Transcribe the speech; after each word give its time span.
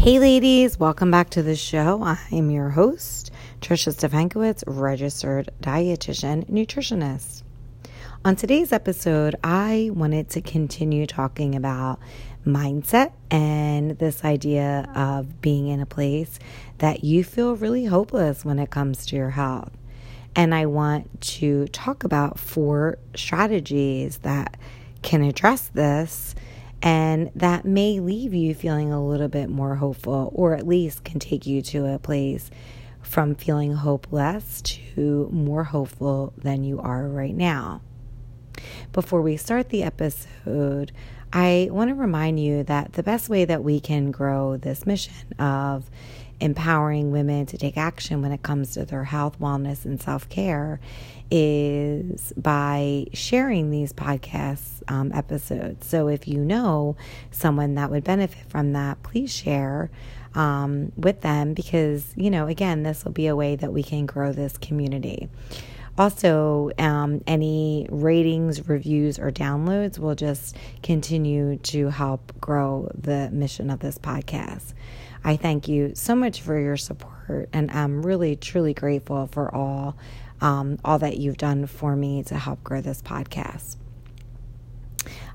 Hey, 0.00 0.18
ladies, 0.18 0.80
welcome 0.80 1.10
back 1.10 1.28
to 1.28 1.42
the 1.42 1.54
show. 1.54 2.02
I'm 2.02 2.50
your 2.50 2.70
host, 2.70 3.30
Trisha 3.60 3.92
Stefankowitz, 3.94 4.64
registered 4.66 5.50
dietitian 5.60 6.48
nutritionist. 6.48 7.42
On 8.24 8.34
today's 8.34 8.72
episode, 8.72 9.36
I 9.44 9.90
wanted 9.92 10.30
to 10.30 10.40
continue 10.40 11.06
talking 11.06 11.54
about 11.54 12.00
mindset 12.46 13.12
and 13.30 13.98
this 13.98 14.24
idea 14.24 14.90
of 14.94 15.42
being 15.42 15.68
in 15.68 15.80
a 15.80 15.86
place 15.86 16.38
that 16.78 17.04
you 17.04 17.22
feel 17.22 17.54
really 17.54 17.84
hopeless 17.84 18.42
when 18.42 18.58
it 18.58 18.70
comes 18.70 19.04
to 19.04 19.16
your 19.16 19.28
health. 19.28 19.70
And 20.34 20.54
I 20.54 20.64
want 20.64 21.20
to 21.20 21.68
talk 21.68 22.04
about 22.04 22.38
four 22.38 22.96
strategies 23.14 24.16
that 24.20 24.58
can 25.02 25.22
address 25.22 25.68
this 25.68 26.34
and 26.82 27.30
that 27.34 27.64
may 27.64 28.00
leave 28.00 28.32
you 28.34 28.54
feeling 28.54 28.92
a 28.92 29.04
little 29.04 29.28
bit 29.28 29.48
more 29.48 29.76
hopeful, 29.76 30.30
or 30.34 30.54
at 30.54 30.66
least 30.66 31.04
can 31.04 31.18
take 31.20 31.46
you 31.46 31.62
to 31.62 31.86
a 31.86 31.98
place 31.98 32.50
from 33.02 33.34
feeling 33.34 33.74
hopeless 33.74 34.62
to 34.62 35.28
more 35.32 35.64
hopeful 35.64 36.32
than 36.36 36.64
you 36.64 36.80
are 36.80 37.08
right 37.08 37.34
now. 37.34 37.82
Before 38.92 39.22
we 39.22 39.36
start 39.36 39.68
the 39.68 39.82
episode, 39.82 40.92
I 41.32 41.68
want 41.70 41.90
to 41.90 41.94
remind 41.94 42.40
you 42.40 42.64
that 42.64 42.94
the 42.94 43.02
best 43.02 43.28
way 43.28 43.44
that 43.44 43.62
we 43.62 43.80
can 43.80 44.10
grow 44.10 44.56
this 44.56 44.84
mission 44.84 45.32
of 45.38 45.88
empowering 46.40 47.12
women 47.12 47.46
to 47.46 47.58
take 47.58 47.76
action 47.76 48.22
when 48.22 48.32
it 48.32 48.42
comes 48.42 48.72
to 48.72 48.84
their 48.84 49.04
health, 49.04 49.38
wellness, 49.38 49.84
and 49.84 50.00
self 50.00 50.28
care 50.28 50.80
is 51.30 52.32
by 52.36 53.06
sharing 53.12 53.70
these 53.70 53.92
podcast 53.92 54.82
um, 54.88 55.12
episodes. 55.12 55.86
So 55.86 56.08
if 56.08 56.26
you 56.26 56.38
know 56.38 56.96
someone 57.30 57.74
that 57.74 57.90
would 57.90 58.04
benefit 58.04 58.48
from 58.48 58.72
that, 58.72 59.02
please 59.02 59.32
share 59.32 59.90
um, 60.34 60.92
with 60.96 61.20
them 61.20 61.54
because, 61.54 62.12
you 62.16 62.30
know, 62.30 62.46
again, 62.46 62.82
this 62.82 63.04
will 63.04 63.12
be 63.12 63.26
a 63.26 63.36
way 63.36 63.56
that 63.56 63.72
we 63.72 63.82
can 63.82 64.06
grow 64.06 64.32
this 64.32 64.56
community. 64.58 65.28
Also, 65.98 66.70
um, 66.78 67.22
any 67.26 67.86
ratings, 67.90 68.68
reviews, 68.68 69.18
or 69.18 69.30
downloads 69.30 69.98
will 69.98 70.14
just 70.14 70.56
continue 70.82 71.56
to 71.58 71.88
help 71.88 72.32
grow 72.40 72.90
the 72.94 73.28
mission 73.30 73.70
of 73.70 73.80
this 73.80 73.98
podcast. 73.98 74.72
I 75.22 75.36
thank 75.36 75.68
you 75.68 75.92
so 75.94 76.14
much 76.14 76.40
for 76.40 76.58
your 76.58 76.76
support, 76.76 77.48
and 77.52 77.70
I'm 77.70 78.04
really, 78.04 78.36
truly 78.36 78.74
grateful 78.74 79.26
for 79.26 79.54
all 79.54 79.96
um, 80.40 80.78
all 80.84 80.98
that 80.98 81.18
you've 81.18 81.36
done 81.36 81.66
for 81.66 81.94
me 81.94 82.22
to 82.24 82.38
help 82.38 82.64
grow 82.64 82.80
this 82.80 83.02
podcast. 83.02 83.76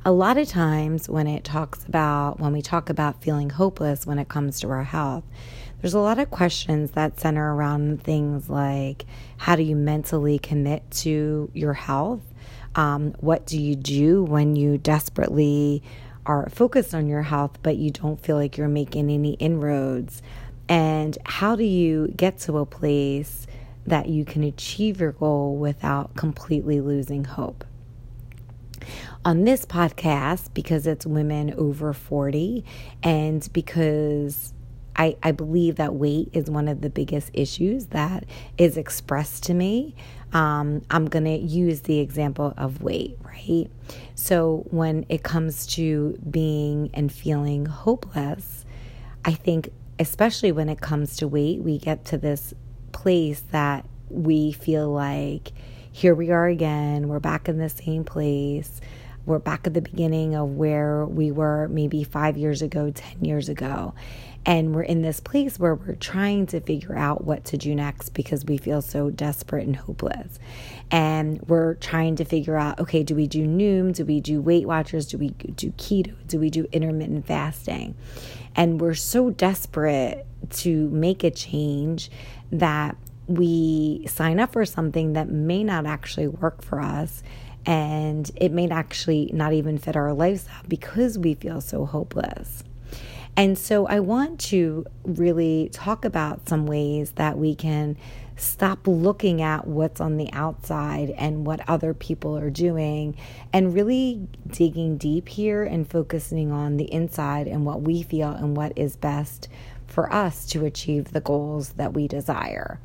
A 0.03 0.11
lot 0.11 0.37
of 0.37 0.47
times, 0.47 1.09
when 1.09 1.27
it 1.27 1.43
talks 1.43 1.83
about 1.85 2.39
when 2.39 2.53
we 2.53 2.61
talk 2.61 2.89
about 2.89 3.23
feeling 3.23 3.49
hopeless 3.49 4.05
when 4.05 4.19
it 4.19 4.27
comes 4.27 4.59
to 4.59 4.69
our 4.69 4.83
health, 4.83 5.23
there's 5.81 5.93
a 5.93 5.99
lot 5.99 6.19
of 6.19 6.31
questions 6.31 6.91
that 6.91 7.19
center 7.19 7.53
around 7.53 8.03
things 8.03 8.49
like 8.49 9.05
how 9.37 9.55
do 9.55 9.63
you 9.63 9.75
mentally 9.75 10.39
commit 10.39 10.89
to 10.89 11.49
your 11.53 11.73
health? 11.73 12.21
Um, 12.75 13.13
what 13.19 13.45
do 13.45 13.59
you 13.61 13.75
do 13.75 14.23
when 14.23 14.55
you 14.55 14.77
desperately 14.77 15.81
are 16.25 16.49
focused 16.49 16.93
on 16.93 17.07
your 17.07 17.21
health, 17.21 17.59
but 17.63 17.77
you 17.77 17.91
don't 17.91 18.19
feel 18.19 18.35
like 18.35 18.57
you're 18.57 18.67
making 18.67 19.09
any 19.09 19.33
inroads? 19.33 20.21
And 20.67 21.17
how 21.25 21.55
do 21.55 21.63
you 21.63 22.07
get 22.15 22.39
to 22.39 22.57
a 22.57 22.65
place 22.65 23.47
that 23.85 24.09
you 24.09 24.25
can 24.25 24.43
achieve 24.43 24.99
your 24.99 25.11
goal 25.11 25.55
without 25.55 26.15
completely 26.15 26.81
losing 26.81 27.23
hope? 27.23 27.63
On 29.23 29.43
this 29.43 29.65
podcast, 29.65 30.53
because 30.53 30.85
it's 30.85 31.05
women 31.05 31.53
over 31.57 31.93
40 31.93 32.63
and 33.03 33.47
because 33.53 34.53
I, 34.95 35.17
I 35.23 35.31
believe 35.31 35.75
that 35.75 35.93
weight 35.93 36.29
is 36.33 36.49
one 36.49 36.67
of 36.67 36.81
the 36.81 36.89
biggest 36.89 37.29
issues 37.33 37.87
that 37.87 38.25
is 38.57 38.77
expressed 38.77 39.43
to 39.43 39.53
me. 39.53 39.95
Um, 40.33 40.81
I'm 40.89 41.05
going 41.07 41.25
to 41.25 41.37
use 41.37 41.81
the 41.81 41.99
example 41.99 42.53
of 42.57 42.81
weight, 42.81 43.17
right? 43.23 43.67
So, 44.15 44.65
when 44.69 45.05
it 45.09 45.23
comes 45.23 45.65
to 45.75 46.17
being 46.29 46.89
and 46.93 47.11
feeling 47.11 47.65
hopeless, 47.65 48.65
I 49.23 49.33
think, 49.33 49.69
especially 49.99 50.51
when 50.51 50.69
it 50.69 50.81
comes 50.81 51.17
to 51.17 51.27
weight, 51.27 51.61
we 51.61 51.77
get 51.77 52.05
to 52.05 52.17
this 52.17 52.53
place 52.91 53.43
that 53.51 53.85
we 54.09 54.51
feel 54.51 54.89
like 54.89 55.51
here 55.91 56.13
we 56.13 56.31
are 56.31 56.47
again, 56.47 57.07
we're 57.07 57.21
back 57.21 57.47
in 57.47 57.57
the 57.57 57.69
same 57.69 58.03
place. 58.03 58.81
We're 59.25 59.39
back 59.39 59.65
at 59.65 59.73
the 59.73 59.81
beginning 59.81 60.35
of 60.35 60.49
where 60.49 61.05
we 61.05 61.31
were 61.31 61.69
maybe 61.69 62.03
five 62.03 62.37
years 62.37 62.61
ago, 62.61 62.91
10 62.93 63.23
years 63.23 63.47
ago. 63.47 63.95
And 64.45 64.75
we're 64.75 64.83
in 64.83 65.01
this 65.01 65.19
place 65.19 65.57
where 65.57 65.73
we're 65.73 65.95
trying 65.95 66.45
to 66.47 66.59
figure 66.59 66.95
out 66.95 67.23
what 67.23 67.45
to 67.45 67.57
do 67.57 67.73
next 67.73 68.09
because 68.09 68.45
we 68.45 68.57
feel 68.57 68.81
so 68.81 69.09
desperate 69.09 69.65
and 69.65 69.75
hopeless. 69.75 70.37
And 70.91 71.41
we're 71.47 71.73
trying 71.75 72.15
to 72.17 72.25
figure 72.25 72.55
out 72.55 72.79
okay, 72.79 73.03
do 73.03 73.15
we 73.15 73.27
do 73.27 73.45
Noom? 73.45 73.93
Do 73.93 74.05
we 74.05 74.21
do 74.21 74.41
Weight 74.41 74.67
Watchers? 74.67 75.07
Do 75.07 75.17
we 75.17 75.29
do 75.29 75.71
keto? 75.71 76.13
Do 76.27 76.39
we 76.39 76.49
do 76.49 76.67
intermittent 76.71 77.25
fasting? 77.25 77.95
And 78.55 78.79
we're 78.79 78.93
so 78.93 79.31
desperate 79.31 80.25
to 80.51 80.89
make 80.89 81.23
a 81.23 81.31
change 81.31 82.11
that 82.51 82.95
we 83.27 84.05
sign 84.07 84.39
up 84.39 84.53
for 84.53 84.65
something 84.65 85.13
that 85.13 85.29
may 85.29 85.63
not 85.63 85.85
actually 85.85 86.27
work 86.27 86.63
for 86.63 86.79
us 86.79 87.23
and 87.65 88.29
it 88.35 88.51
may 88.51 88.69
actually 88.69 89.31
not 89.33 89.53
even 89.53 89.77
fit 89.77 89.95
our 89.95 90.13
lifestyle 90.13 90.61
because 90.67 91.17
we 91.17 91.33
feel 91.33 91.61
so 91.61 91.85
hopeless. 91.85 92.63
And 93.37 93.57
so 93.57 93.85
I 93.85 93.99
want 93.99 94.39
to 94.41 94.85
really 95.03 95.69
talk 95.73 96.05
about 96.05 96.47
some 96.47 96.65
ways 96.65 97.11
that 97.11 97.37
we 97.37 97.53
can 97.53 97.97
stop 98.37 98.87
looking 98.87 99.41
at 99.41 99.67
what's 99.67 100.01
on 100.01 100.17
the 100.17 100.31
outside 100.33 101.09
and 101.11 101.45
what 101.45 101.67
other 101.69 101.93
people 101.93 102.37
are 102.37 102.49
doing 102.49 103.15
and 103.53 103.73
really 103.73 104.27
digging 104.47 104.97
deep 104.97 105.29
here 105.29 105.63
and 105.63 105.89
focusing 105.89 106.51
on 106.51 106.77
the 106.77 106.91
inside 106.93 107.47
and 107.47 107.65
what 107.65 107.81
we 107.81 108.03
feel 108.03 108.31
and 108.31 108.55
what 108.55 108.73
is 108.77 108.95
best 108.95 109.47
for 109.87 110.11
us 110.11 110.45
to 110.45 110.65
achieve 110.65 111.11
the 111.11 111.21
goals 111.21 111.69
that 111.73 111.93
we 111.93 112.07
desire. 112.07 112.79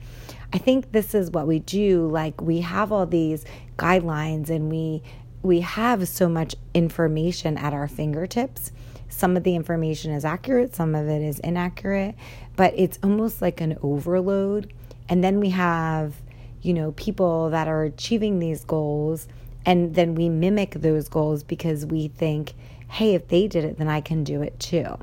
I 0.53 0.59
think 0.59 0.93
this 0.93 1.15
is 1.15 1.31
what 1.31 1.47
we 1.47 1.61
do 1.61 2.07
like 2.09 2.41
we 2.41 2.61
have 2.61 2.93
all 2.93 3.07
these 3.07 3.45
guidelines 3.77 4.51
and 4.51 4.71
we 4.71 5.03
we 5.43 5.61
have 5.61 6.07
so 6.07 6.29
much 6.29 6.55
information 6.75 7.57
at 7.57 7.73
our 7.73 7.89
fingertips 7.89 8.73
some 9.21 9.37
of 9.37 9.45
the 9.45 9.55
information 9.55 10.13
is 10.13 10.25
accurate, 10.25 10.75
some 10.75 10.95
of 10.95 11.07
it 11.07 11.21
is 11.21 11.39
inaccurate, 11.41 12.15
but 12.57 12.73
it's 12.75 12.99
almost 13.03 13.43
like 13.43 13.61
an 13.61 13.77
overload. 13.83 14.73
And 15.11 15.23
then 15.23 15.41
we 15.41 15.51
have, 15.51 16.15
you 16.63 16.73
know, 16.73 16.93
people 16.93 17.51
that 17.51 17.69
are 17.69 17.85
achieving 17.85 18.39
these 18.39 18.65
goals, 18.65 19.29
and 19.67 19.95
then 19.95 20.15
we 20.15 20.31
mimic 20.31 20.73
those 20.73 21.11
goals 21.11 21.43
because 21.43 21.85
we 21.85 22.09
think, 22.09 22.55
hey, 22.89 23.15
if 23.15 23.29
they 23.29 23.47
did 23.47 23.63
it, 23.63 23.77
then 23.77 23.89
I 23.89 24.01
can 24.01 24.25
do 24.25 24.41
it 24.41 24.59
too. 24.59 24.97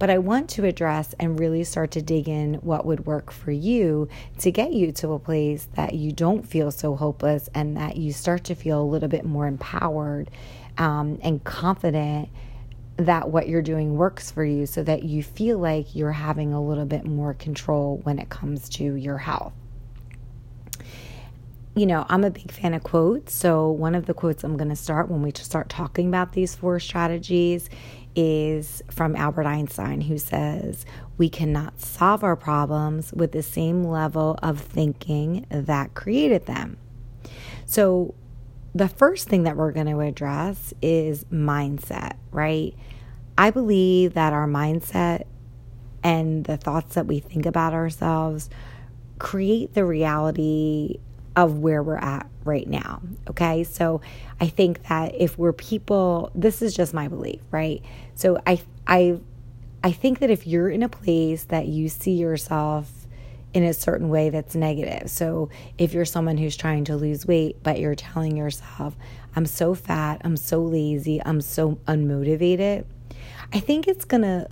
But 0.00 0.10
I 0.10 0.18
want 0.18 0.50
to 0.50 0.64
address 0.64 1.14
and 1.20 1.38
really 1.38 1.62
start 1.62 1.92
to 1.92 2.02
dig 2.02 2.28
in 2.28 2.54
what 2.54 2.84
would 2.84 3.06
work 3.06 3.30
for 3.30 3.52
you 3.52 4.08
to 4.38 4.50
get 4.50 4.72
you 4.72 4.90
to 4.92 5.12
a 5.12 5.20
place 5.20 5.68
that 5.74 5.94
you 5.94 6.10
don't 6.10 6.44
feel 6.44 6.72
so 6.72 6.96
hopeless 6.96 7.48
and 7.54 7.76
that 7.76 7.96
you 7.96 8.12
start 8.12 8.42
to 8.44 8.56
feel 8.56 8.82
a 8.82 8.84
little 8.84 9.08
bit 9.08 9.24
more 9.24 9.46
empowered 9.46 10.28
um, 10.76 11.20
and 11.22 11.44
confident 11.44 12.28
that 12.96 13.30
what 13.30 13.48
you're 13.48 13.62
doing 13.62 13.96
works 13.96 14.30
for 14.30 14.44
you 14.44 14.66
so 14.66 14.82
that 14.82 15.02
you 15.02 15.22
feel 15.22 15.58
like 15.58 15.94
you're 15.94 16.12
having 16.12 16.52
a 16.52 16.62
little 16.62 16.84
bit 16.84 17.04
more 17.04 17.34
control 17.34 18.00
when 18.04 18.18
it 18.18 18.28
comes 18.28 18.68
to 18.70 18.94
your 18.94 19.18
health. 19.18 19.52
You 21.76 21.86
know, 21.86 22.06
I'm 22.08 22.22
a 22.22 22.30
big 22.30 22.52
fan 22.52 22.72
of 22.72 22.84
quotes. 22.84 23.34
So, 23.34 23.68
one 23.68 23.96
of 23.96 24.06
the 24.06 24.14
quotes 24.14 24.44
I'm 24.44 24.56
going 24.56 24.68
to 24.68 24.76
start 24.76 25.10
when 25.10 25.22
we 25.22 25.32
start 25.34 25.68
talking 25.68 26.06
about 26.06 26.32
these 26.32 26.54
four 26.54 26.78
strategies 26.78 27.68
is 28.14 28.80
from 28.90 29.16
Albert 29.16 29.46
Einstein, 29.46 30.02
who 30.02 30.16
says, 30.16 30.86
We 31.18 31.28
cannot 31.28 31.80
solve 31.80 32.22
our 32.22 32.36
problems 32.36 33.12
with 33.12 33.32
the 33.32 33.42
same 33.42 33.82
level 33.82 34.38
of 34.40 34.60
thinking 34.60 35.46
that 35.50 35.94
created 35.94 36.46
them. 36.46 36.76
So, 37.66 38.14
the 38.74 38.88
first 38.88 39.28
thing 39.28 39.44
that 39.44 39.56
we're 39.56 39.72
going 39.72 39.86
to 39.86 40.00
address 40.00 40.74
is 40.82 41.24
mindset, 41.24 42.16
right? 42.32 42.74
I 43.38 43.50
believe 43.50 44.14
that 44.14 44.32
our 44.32 44.46
mindset 44.46 45.24
and 46.02 46.44
the 46.44 46.56
thoughts 46.56 46.94
that 46.94 47.06
we 47.06 47.20
think 47.20 47.46
about 47.46 47.72
ourselves 47.72 48.50
create 49.18 49.74
the 49.74 49.84
reality 49.84 50.98
of 51.36 51.58
where 51.58 51.82
we're 51.82 51.96
at 51.96 52.28
right 52.44 52.68
now. 52.68 53.00
Okay. 53.30 53.64
So 53.64 54.00
I 54.40 54.48
think 54.48 54.82
that 54.88 55.14
if 55.14 55.38
we're 55.38 55.52
people, 55.52 56.30
this 56.34 56.62
is 56.62 56.74
just 56.74 56.94
my 56.94 57.08
belief, 57.08 57.40
right? 57.50 57.82
So 58.14 58.38
I, 58.46 58.60
I, 58.86 59.18
I 59.82 59.92
think 59.92 60.18
that 60.20 60.30
if 60.30 60.46
you're 60.46 60.68
in 60.68 60.82
a 60.82 60.88
place 60.88 61.44
that 61.44 61.66
you 61.66 61.88
see 61.88 62.12
yourself 62.12 63.03
in 63.54 63.62
a 63.62 63.72
certain 63.72 64.08
way 64.08 64.30
that's 64.30 64.54
negative. 64.56 65.08
So 65.08 65.48
if 65.78 65.94
you're 65.94 66.04
someone 66.04 66.36
who's 66.36 66.56
trying 66.56 66.84
to 66.86 66.96
lose 66.96 67.24
weight, 67.24 67.62
but 67.62 67.78
you're 67.78 67.94
telling 67.94 68.36
yourself, 68.36 68.96
I'm 69.36 69.46
so 69.46 69.74
fat, 69.74 70.20
I'm 70.24 70.36
so 70.36 70.60
lazy, 70.60 71.22
I'm 71.24 71.40
so 71.40 71.76
unmotivated, 71.86 72.84
I 73.52 73.60
think 73.60 73.86
it's 73.86 74.04
going 74.04 74.22
to 74.22 74.48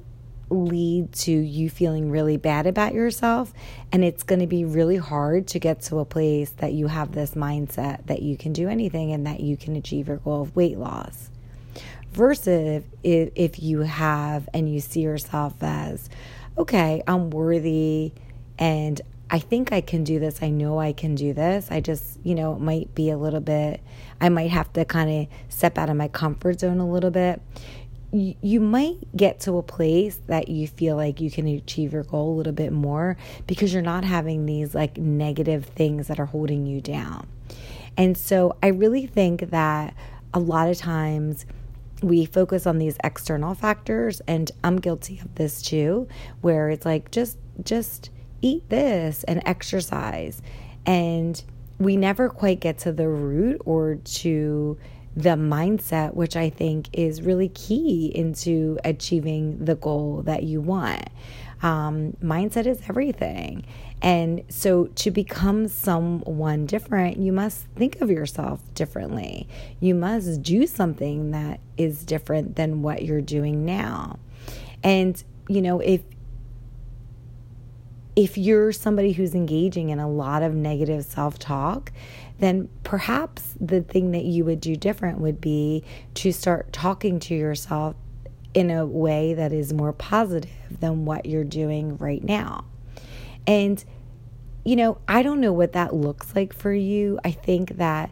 lead 0.48 1.12
to 1.12 1.32
you 1.32 1.68
feeling 1.70 2.10
really 2.10 2.36
bad 2.36 2.66
about 2.66 2.94
yourself. 2.94 3.52
And 3.90 4.04
it's 4.04 4.22
going 4.22 4.40
to 4.40 4.46
be 4.46 4.64
really 4.64 4.98
hard 4.98 5.48
to 5.48 5.58
get 5.58 5.80
to 5.82 5.98
a 5.98 6.04
place 6.04 6.50
that 6.58 6.72
you 6.72 6.86
have 6.86 7.12
this 7.12 7.32
mindset 7.32 8.06
that 8.06 8.22
you 8.22 8.36
can 8.36 8.52
do 8.52 8.68
anything 8.68 9.12
and 9.12 9.26
that 9.26 9.40
you 9.40 9.56
can 9.56 9.76
achieve 9.76 10.08
your 10.08 10.18
goal 10.18 10.42
of 10.42 10.54
weight 10.54 10.78
loss. 10.78 11.30
Versus 12.12 12.84
if, 13.02 13.30
if 13.34 13.62
you 13.62 13.80
have 13.80 14.48
and 14.52 14.72
you 14.72 14.80
see 14.80 15.00
yourself 15.00 15.54
as, 15.62 16.10
okay, 16.58 17.02
I'm 17.08 17.30
worthy 17.30 18.12
and 18.58 19.00
I 19.30 19.38
think 19.38 19.72
I 19.72 19.80
can 19.80 20.04
do 20.04 20.18
this. 20.18 20.42
I 20.42 20.50
know 20.50 20.78
I 20.78 20.92
can 20.92 21.14
do 21.14 21.32
this. 21.32 21.68
I 21.70 21.80
just, 21.80 22.18
you 22.22 22.34
know, 22.34 22.54
it 22.54 22.60
might 22.60 22.94
be 22.94 23.08
a 23.08 23.16
little 23.16 23.40
bit, 23.40 23.80
I 24.20 24.28
might 24.28 24.50
have 24.50 24.72
to 24.74 24.84
kind 24.84 25.10
of 25.10 25.52
step 25.52 25.78
out 25.78 25.88
of 25.88 25.96
my 25.96 26.08
comfort 26.08 26.60
zone 26.60 26.80
a 26.80 26.88
little 26.88 27.10
bit 27.10 27.40
you 28.12 28.60
might 28.60 28.98
get 29.16 29.40
to 29.40 29.56
a 29.56 29.62
place 29.62 30.20
that 30.26 30.48
you 30.48 30.68
feel 30.68 30.96
like 30.96 31.18
you 31.20 31.30
can 31.30 31.48
achieve 31.48 31.94
your 31.94 32.02
goal 32.02 32.34
a 32.34 32.36
little 32.36 32.52
bit 32.52 32.70
more 32.70 33.16
because 33.46 33.72
you're 33.72 33.82
not 33.82 34.04
having 34.04 34.44
these 34.44 34.74
like 34.74 34.98
negative 34.98 35.64
things 35.64 36.08
that 36.08 36.20
are 36.20 36.26
holding 36.26 36.66
you 36.66 36.80
down. 36.80 37.26
And 37.96 38.16
so 38.16 38.56
I 38.62 38.68
really 38.68 39.06
think 39.06 39.50
that 39.50 39.94
a 40.34 40.38
lot 40.38 40.68
of 40.68 40.76
times 40.76 41.46
we 42.02 42.26
focus 42.26 42.66
on 42.66 42.78
these 42.78 42.98
external 43.02 43.54
factors 43.54 44.20
and 44.26 44.50
I'm 44.62 44.76
guilty 44.76 45.18
of 45.20 45.34
this 45.36 45.62
too 45.62 46.06
where 46.42 46.68
it's 46.68 46.84
like 46.84 47.10
just 47.12 47.38
just 47.62 48.10
eat 48.42 48.68
this 48.68 49.24
and 49.24 49.42
exercise 49.46 50.42
and 50.84 51.42
we 51.78 51.96
never 51.96 52.28
quite 52.28 52.60
get 52.60 52.78
to 52.78 52.92
the 52.92 53.08
root 53.08 53.60
or 53.64 53.96
to 53.96 54.78
the 55.16 55.30
mindset, 55.30 56.14
which 56.14 56.36
I 56.36 56.48
think 56.48 56.88
is 56.92 57.22
really 57.22 57.48
key 57.48 58.10
into 58.14 58.78
achieving 58.84 59.64
the 59.64 59.74
goal 59.74 60.22
that 60.22 60.42
you 60.42 60.60
want. 60.60 61.08
Um, 61.62 62.16
mindset 62.22 62.66
is 62.66 62.80
everything. 62.88 63.64
And 64.00 64.42
so 64.48 64.86
to 64.86 65.10
become 65.10 65.68
someone 65.68 66.66
different, 66.66 67.18
you 67.18 67.32
must 67.32 67.66
think 67.76 68.00
of 68.00 68.10
yourself 68.10 68.60
differently. 68.74 69.46
You 69.80 69.94
must 69.94 70.42
do 70.42 70.66
something 70.66 71.30
that 71.32 71.60
is 71.76 72.04
different 72.04 72.56
than 72.56 72.82
what 72.82 73.04
you're 73.04 73.20
doing 73.20 73.64
now. 73.64 74.18
And, 74.82 75.22
you 75.48 75.62
know, 75.62 75.78
if 75.78 76.00
if 78.14 78.36
you're 78.36 78.72
somebody 78.72 79.12
who's 79.12 79.34
engaging 79.34 79.90
in 79.90 79.98
a 79.98 80.08
lot 80.08 80.42
of 80.42 80.54
negative 80.54 81.04
self 81.04 81.38
talk, 81.38 81.92
then 82.38 82.68
perhaps 82.82 83.54
the 83.60 83.80
thing 83.80 84.10
that 84.12 84.24
you 84.24 84.44
would 84.44 84.60
do 84.60 84.76
different 84.76 85.18
would 85.18 85.40
be 85.40 85.84
to 86.14 86.32
start 86.32 86.72
talking 86.72 87.18
to 87.20 87.34
yourself 87.34 87.96
in 88.54 88.70
a 88.70 88.84
way 88.84 89.34
that 89.34 89.52
is 89.52 89.72
more 89.72 89.92
positive 89.92 90.50
than 90.80 91.04
what 91.04 91.24
you're 91.24 91.44
doing 91.44 91.96
right 91.96 92.22
now. 92.22 92.64
And, 93.46 93.82
you 94.64 94.76
know, 94.76 94.98
I 95.08 95.22
don't 95.22 95.40
know 95.40 95.52
what 95.52 95.72
that 95.72 95.94
looks 95.94 96.34
like 96.34 96.52
for 96.52 96.72
you. 96.72 97.18
I 97.24 97.30
think 97.30 97.78
that 97.78 98.10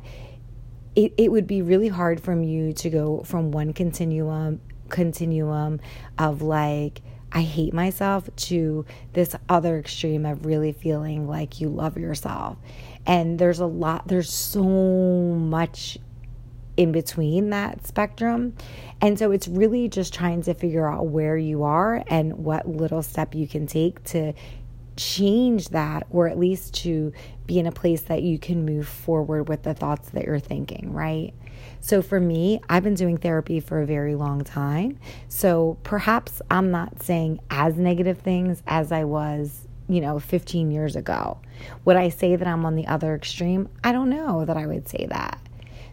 it, 0.97 1.13
it 1.19 1.31
would 1.31 1.47
be 1.47 1.63
really 1.63 1.89
hard 1.89 2.21
from 2.21 2.43
you 2.43 2.73
to 2.75 2.91
go 2.91 3.23
from 3.25 3.53
one 3.53 3.73
continuum 3.73 4.61
continuum 4.89 5.81
of 6.19 6.43
like 6.43 7.01
I 7.33 7.43
hate 7.43 7.73
myself 7.73 8.29
to 8.35 8.85
this 9.13 9.37
other 9.49 9.79
extreme 9.79 10.27
of 10.27 10.47
really 10.47 10.73
feeling 10.73 11.29
like 11.29 11.61
you 11.61 11.69
love 11.69 11.97
yourself. 11.97 12.59
And 13.07 13.39
there's 13.39 13.61
a 13.61 13.67
lot, 13.67 14.09
there's 14.09 14.33
so 14.33 14.65
much 14.65 15.99
in 16.77 16.93
between 16.93 17.51
that 17.51 17.87
spectrum. 17.87 18.55
And 19.01 19.19
so 19.19 19.31
it's 19.31 19.49
really 19.49 19.89
just 19.89 20.15
trying 20.15 20.43
to 20.43 20.55
figure 20.55 20.89
out 20.89 21.07
where 21.07 21.37
you 21.37 21.63
are 21.63 22.03
and 22.09 22.39
what 22.39 22.69
little 22.69 23.03
step 23.03 23.35
you 23.35 23.47
can 23.47 23.67
take 23.67 24.03
to 24.05 24.33
change 24.97 25.69
that, 25.71 26.07
or 26.11 26.29
at 26.29 26.39
least 26.39 26.75
to 26.75 27.13
be 27.47 27.59
in 27.59 27.67
a 27.67 27.73
place 27.73 28.03
that 28.03 28.23
you 28.23 28.39
can 28.39 28.65
move 28.65 28.87
forward 28.87 29.49
with 29.49 29.63
the 29.63 29.75
thoughts 29.75 30.11
that 30.11 30.25
you're 30.25 30.39
thinking, 30.39 30.93
right? 30.93 31.33
So 31.81 32.03
for 32.03 32.21
me, 32.21 32.61
I've 32.69 32.85
been 32.85 32.95
doing 32.95 33.17
therapy 33.17 33.61
for 33.61 33.81
a 33.81 33.87
very 33.87 34.15
long 34.15 34.45
time. 34.45 34.99
So 35.29 35.79
perhaps 35.83 36.43
I'm 36.51 36.71
not 36.71 37.03
saying 37.03 37.41
as 37.51 37.77
negative 37.77 38.19
things 38.19 38.63
as 38.67 38.93
I 38.93 39.05
was, 39.05 39.67
you 39.89 40.01
know, 40.01 40.19
15 40.19 40.71
years 40.71 40.97
ago. 40.97 41.39
Would 41.85 41.97
I 41.97 42.11
say 42.11 42.37
that 42.37 42.47
I'm 42.47 42.65
on 42.65 42.77
the 42.77 42.87
other 42.87 43.15
extreme? 43.15 43.69
I 43.83 43.93
don't 43.93 44.11
know 44.11 44.45
that 44.45 44.57
I 44.57 44.67
would 44.67 44.89
say 44.89 45.07
that. 45.11 45.41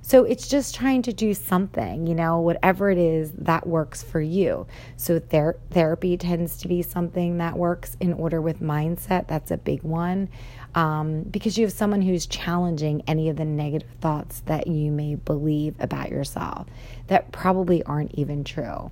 So 0.08 0.24
it's 0.24 0.48
just 0.48 0.74
trying 0.74 1.02
to 1.02 1.12
do 1.12 1.34
something, 1.34 2.08
you 2.08 2.16
know, 2.16 2.40
whatever 2.40 2.90
it 2.90 2.98
is 2.98 3.30
that 3.40 3.68
works 3.68 4.02
for 4.02 4.22
you. 4.22 4.66
So 4.96 5.20
ther- 5.20 5.60
therapy 5.70 6.16
tends 6.16 6.56
to 6.60 6.70
be 6.70 6.82
something 6.82 7.40
that 7.40 7.58
works 7.58 7.98
in 8.00 8.14
order 8.14 8.40
with 8.40 8.62
mindset. 8.62 9.28
That's 9.28 9.52
a 9.52 9.58
big 9.58 9.84
one 9.84 10.30
um, 10.76 11.24
because 11.24 11.58
you 11.58 11.66
have 11.66 11.74
someone 11.74 12.02
who's 12.02 12.26
challenging 12.26 13.04
any 13.06 13.28
of 13.28 13.36
the 13.36 13.44
negative 13.44 13.90
thoughts 14.00 14.40
that 14.46 14.68
you 14.68 14.94
may 14.94 15.16
believe 15.16 15.76
about 15.78 16.10
yourself 16.10 16.68
that 17.08 17.34
probably 17.34 17.84
aren't 17.84 18.16
even 18.16 18.46
true. 18.46 18.90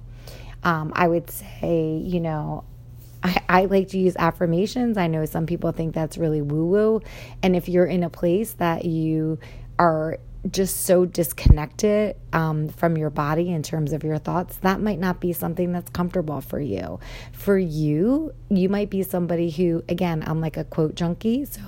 Um, 0.63 0.91
I 0.97 1.07
would 1.07 1.29
say, 1.29 1.95
you 2.03 2.19
know, 2.19 2.65
I, 3.23 3.41
I, 3.47 3.65
like 3.68 3.88
to 3.89 3.97
use 3.97 4.18
affirmations. 4.18 4.97
I 4.97 5.07
know 5.07 5.23
some 5.23 5.45
people 5.45 5.71
think 5.71 5.95
that's 5.95 6.18
really 6.18 6.41
woo 6.41 6.65
woo. 6.65 7.01
And 7.41 7.56
if 7.56 7.69
you're 7.69 7.85
in 7.85 8.03
a 8.03 8.09
place 8.09 8.51
that 8.56 8.83
you 8.83 9.39
are 9.79 10.19
just 10.51 10.86
so 10.86 11.06
disconnected 11.06 12.15
um, 12.33 12.69
from 12.69 12.97
your 12.97 13.09
body 13.09 13.50
in 13.50 13.63
terms 13.63 13.94
of 13.94 14.03
your 14.03 14.18
thoughts, 14.18 14.57
that 14.57 14.80
might 14.80 15.00
not 15.00 15.19
be 15.19 15.33
something 15.33 15.71
that's 15.71 15.89
comfortable 15.89 16.42
for 16.42 16.59
you. 16.59 17.00
For 17.31 17.57
you, 17.57 18.33
you 18.50 18.69
might 18.69 18.89
be 18.89 19.03
somebody 19.03 19.50
who, 19.50 19.83
again, 19.89 20.24
I'm 20.25 20.42
like 20.42 20.57
a 20.57 20.63
quote 20.63 20.95
junkie. 20.95 21.45
So 21.45 21.62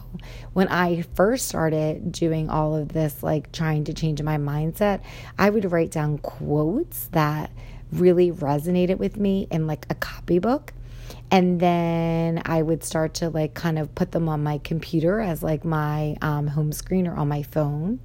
when 0.53 0.67
I 0.67 1.01
first 1.15 1.47
started 1.47 2.11
doing 2.11 2.49
all 2.49 2.75
of 2.75 2.89
this, 2.89 3.23
like 3.23 3.51
trying 3.51 3.83
to 3.85 3.93
change 3.93 4.21
my 4.21 4.37
mindset, 4.37 5.01
I 5.39 5.49
would 5.49 5.71
write 5.71 5.91
down 5.91 6.19
quotes 6.19 7.07
that 7.07 7.51
really 7.91 8.31
resonated 8.31 8.97
with 8.97 9.17
me 9.17 9.47
in 9.49 9.65
like 9.65 9.85
a 9.89 9.95
copybook 9.95 10.73
and 11.29 11.59
then 11.59 12.41
I 12.45 12.61
would 12.61 12.83
start 12.83 13.15
to 13.15 13.29
like 13.29 13.53
kind 13.53 13.77
of 13.77 13.93
put 13.95 14.11
them 14.11 14.29
on 14.29 14.43
my 14.43 14.59
computer 14.59 15.19
as 15.19 15.43
like 15.43 15.65
my 15.65 16.15
um, 16.21 16.47
home 16.47 16.71
screen 16.71 17.07
or 17.07 17.15
on 17.15 17.27
my 17.27 17.43
phone. 17.43 17.99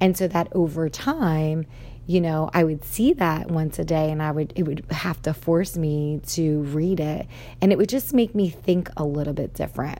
And 0.00 0.16
so 0.16 0.28
that 0.28 0.48
over 0.52 0.88
time, 0.88 1.66
you 2.06 2.20
know, 2.20 2.50
I 2.52 2.64
would 2.64 2.84
see 2.84 3.14
that 3.14 3.50
once 3.50 3.78
a 3.78 3.84
day 3.84 4.10
and 4.10 4.22
I 4.22 4.30
would, 4.30 4.52
it 4.56 4.62
would 4.64 4.84
have 4.90 5.20
to 5.22 5.34
force 5.34 5.76
me 5.76 6.20
to 6.28 6.60
read 6.62 7.00
it. 7.00 7.26
And 7.60 7.72
it 7.72 7.78
would 7.78 7.88
just 7.88 8.14
make 8.14 8.34
me 8.34 8.48
think 8.48 8.90
a 8.96 9.04
little 9.04 9.32
bit 9.32 9.54
different. 9.54 9.98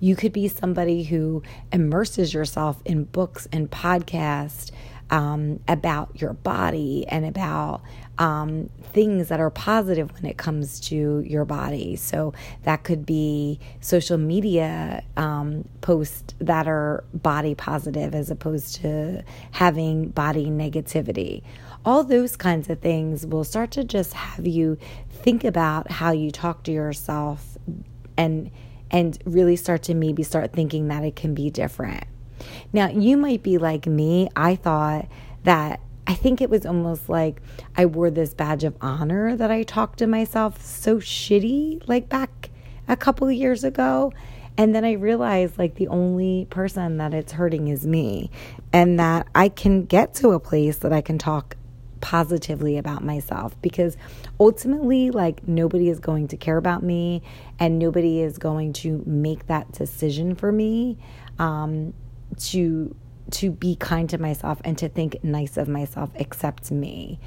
You 0.00 0.16
could 0.16 0.32
be 0.32 0.48
somebody 0.48 1.04
who 1.04 1.42
immerses 1.72 2.34
yourself 2.34 2.82
in 2.84 3.04
books 3.04 3.48
and 3.52 3.70
podcasts 3.70 4.70
um, 5.10 5.60
about 5.68 6.20
your 6.20 6.32
body 6.32 7.06
and 7.08 7.24
about 7.24 7.82
um, 8.18 8.70
things 8.82 9.28
that 9.28 9.40
are 9.40 9.50
positive 9.50 10.12
when 10.12 10.26
it 10.26 10.36
comes 10.36 10.80
to 10.80 11.20
your 11.26 11.44
body. 11.44 11.96
So 11.96 12.32
that 12.62 12.84
could 12.84 13.04
be 13.04 13.58
social 13.80 14.18
media 14.18 15.02
um, 15.16 15.68
posts 15.80 16.34
that 16.38 16.68
are 16.68 17.04
body 17.12 17.54
positive 17.54 18.14
as 18.14 18.30
opposed 18.30 18.76
to 18.76 19.24
having 19.52 20.08
body 20.08 20.46
negativity. 20.46 21.42
All 21.84 22.04
those 22.04 22.36
kinds 22.36 22.70
of 22.70 22.80
things 22.80 23.26
will 23.26 23.44
start 23.44 23.70
to 23.72 23.84
just 23.84 24.14
have 24.14 24.46
you 24.46 24.78
think 25.10 25.44
about 25.44 25.90
how 25.90 26.12
you 26.12 26.30
talk 26.30 26.62
to 26.64 26.72
yourself 26.72 27.58
and 28.16 28.50
and 28.90 29.18
really 29.24 29.56
start 29.56 29.82
to 29.82 29.94
maybe 29.94 30.22
start 30.22 30.52
thinking 30.52 30.86
that 30.88 31.02
it 31.04 31.16
can 31.16 31.34
be 31.34 31.50
different. 31.50 32.04
Now, 32.72 32.88
you 32.88 33.16
might 33.16 33.42
be 33.42 33.58
like 33.58 33.86
me. 33.86 34.28
I 34.36 34.54
thought 34.54 35.08
that 35.42 35.80
I 36.06 36.14
think 36.14 36.40
it 36.40 36.50
was 36.50 36.66
almost 36.66 37.08
like 37.08 37.40
I 37.76 37.86
wore 37.86 38.10
this 38.10 38.34
badge 38.34 38.64
of 38.64 38.76
honor 38.80 39.36
that 39.36 39.50
I 39.50 39.62
talked 39.62 39.98
to 40.00 40.06
myself 40.06 40.62
so 40.62 40.98
shitty, 40.98 41.86
like 41.88 42.08
back 42.08 42.50
a 42.88 42.96
couple 42.96 43.30
years 43.30 43.64
ago. 43.64 44.12
And 44.56 44.74
then 44.74 44.84
I 44.84 44.92
realized 44.92 45.58
like 45.58 45.76
the 45.76 45.88
only 45.88 46.46
person 46.50 46.98
that 46.98 47.14
it's 47.14 47.32
hurting 47.32 47.68
is 47.68 47.86
me, 47.86 48.30
and 48.72 49.00
that 49.00 49.26
I 49.34 49.48
can 49.48 49.84
get 49.84 50.14
to 50.14 50.30
a 50.30 50.40
place 50.40 50.76
that 50.78 50.92
I 50.92 51.00
can 51.00 51.18
talk 51.18 51.56
positively 52.04 52.76
about 52.76 53.02
myself 53.02 53.60
because 53.62 53.96
ultimately, 54.38 55.10
like, 55.10 55.48
nobody 55.48 55.88
is 55.88 56.00
going 56.00 56.28
to 56.28 56.36
care 56.36 56.58
about 56.58 56.82
me 56.82 57.22
and 57.58 57.78
nobody 57.78 58.20
is 58.20 58.36
going 58.36 58.74
to 58.74 59.02
make 59.06 59.46
that 59.46 59.72
decision 59.72 60.34
for 60.34 60.52
me 60.52 60.98
um, 61.38 61.94
to 62.38 62.94
to 63.30 63.50
be 63.50 63.76
kind 63.76 64.08
to 64.10 64.18
myself 64.18 64.60
and 64.64 64.76
to 64.78 64.88
think 64.88 65.22
nice 65.24 65.56
of 65.56 65.68
myself 65.68 66.10
except 66.14 66.70
me. 66.70 67.18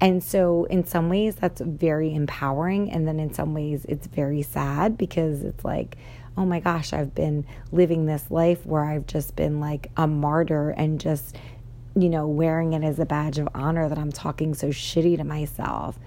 And 0.00 0.22
so, 0.22 0.64
in 0.64 0.84
some 0.84 1.08
ways, 1.08 1.36
that's 1.36 1.60
very 1.60 2.14
empowering. 2.14 2.90
And 2.90 3.08
then 3.08 3.18
in 3.18 3.32
some 3.32 3.54
ways, 3.54 3.84
it's 3.88 4.06
very 4.06 4.42
sad 4.42 4.98
because 4.98 5.42
it's 5.42 5.64
like, 5.64 5.96
oh 6.36 6.44
my 6.44 6.60
gosh, 6.60 6.92
I've 6.92 7.14
been 7.14 7.46
living 7.72 8.06
this 8.06 8.30
life 8.30 8.64
where 8.66 8.84
I've 8.84 9.06
just 9.06 9.36
been 9.36 9.58
like 9.60 9.90
a 9.96 10.06
martyr 10.06 10.70
and 10.70 11.00
just, 11.00 11.36
you 11.94 12.10
know, 12.10 12.26
wearing 12.26 12.74
it 12.74 12.84
as 12.84 12.98
a 12.98 13.06
badge 13.06 13.38
of 13.38 13.48
honor 13.54 13.88
that 13.88 13.98
I'm 13.98 14.12
talking 14.12 14.52
so 14.52 14.68
shitty 14.68 15.16
to 15.16 15.24
myself. 15.24 15.98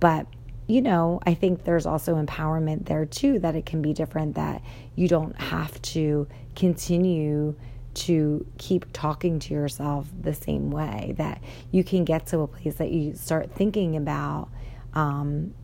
But 0.00 0.26
you 0.68 0.82
know, 0.82 1.20
I 1.24 1.34
think 1.34 1.64
there's 1.64 1.86
also 1.86 2.20
empowerment 2.20 2.86
there 2.86 3.06
too, 3.06 3.38
that 3.38 3.54
it 3.54 3.66
can 3.66 3.82
be 3.82 3.92
different, 3.92 4.34
that 4.34 4.62
you 4.96 5.06
don't 5.06 5.40
have 5.40 5.80
to 5.82 6.26
continue 6.56 7.54
to 7.96 8.46
keep 8.58 8.84
talking 8.92 9.38
to 9.38 9.54
yourself 9.54 10.06
the 10.20 10.34
same 10.34 10.70
way, 10.70 11.14
that 11.16 11.42
you 11.70 11.82
can 11.82 12.04
get 12.04 12.26
to 12.26 12.40
a 12.40 12.46
place 12.46 12.76
that 12.76 12.90
you 12.90 13.14
start 13.14 13.50
thinking 13.54 13.96
about. 13.96 14.48
Um, 14.92 15.54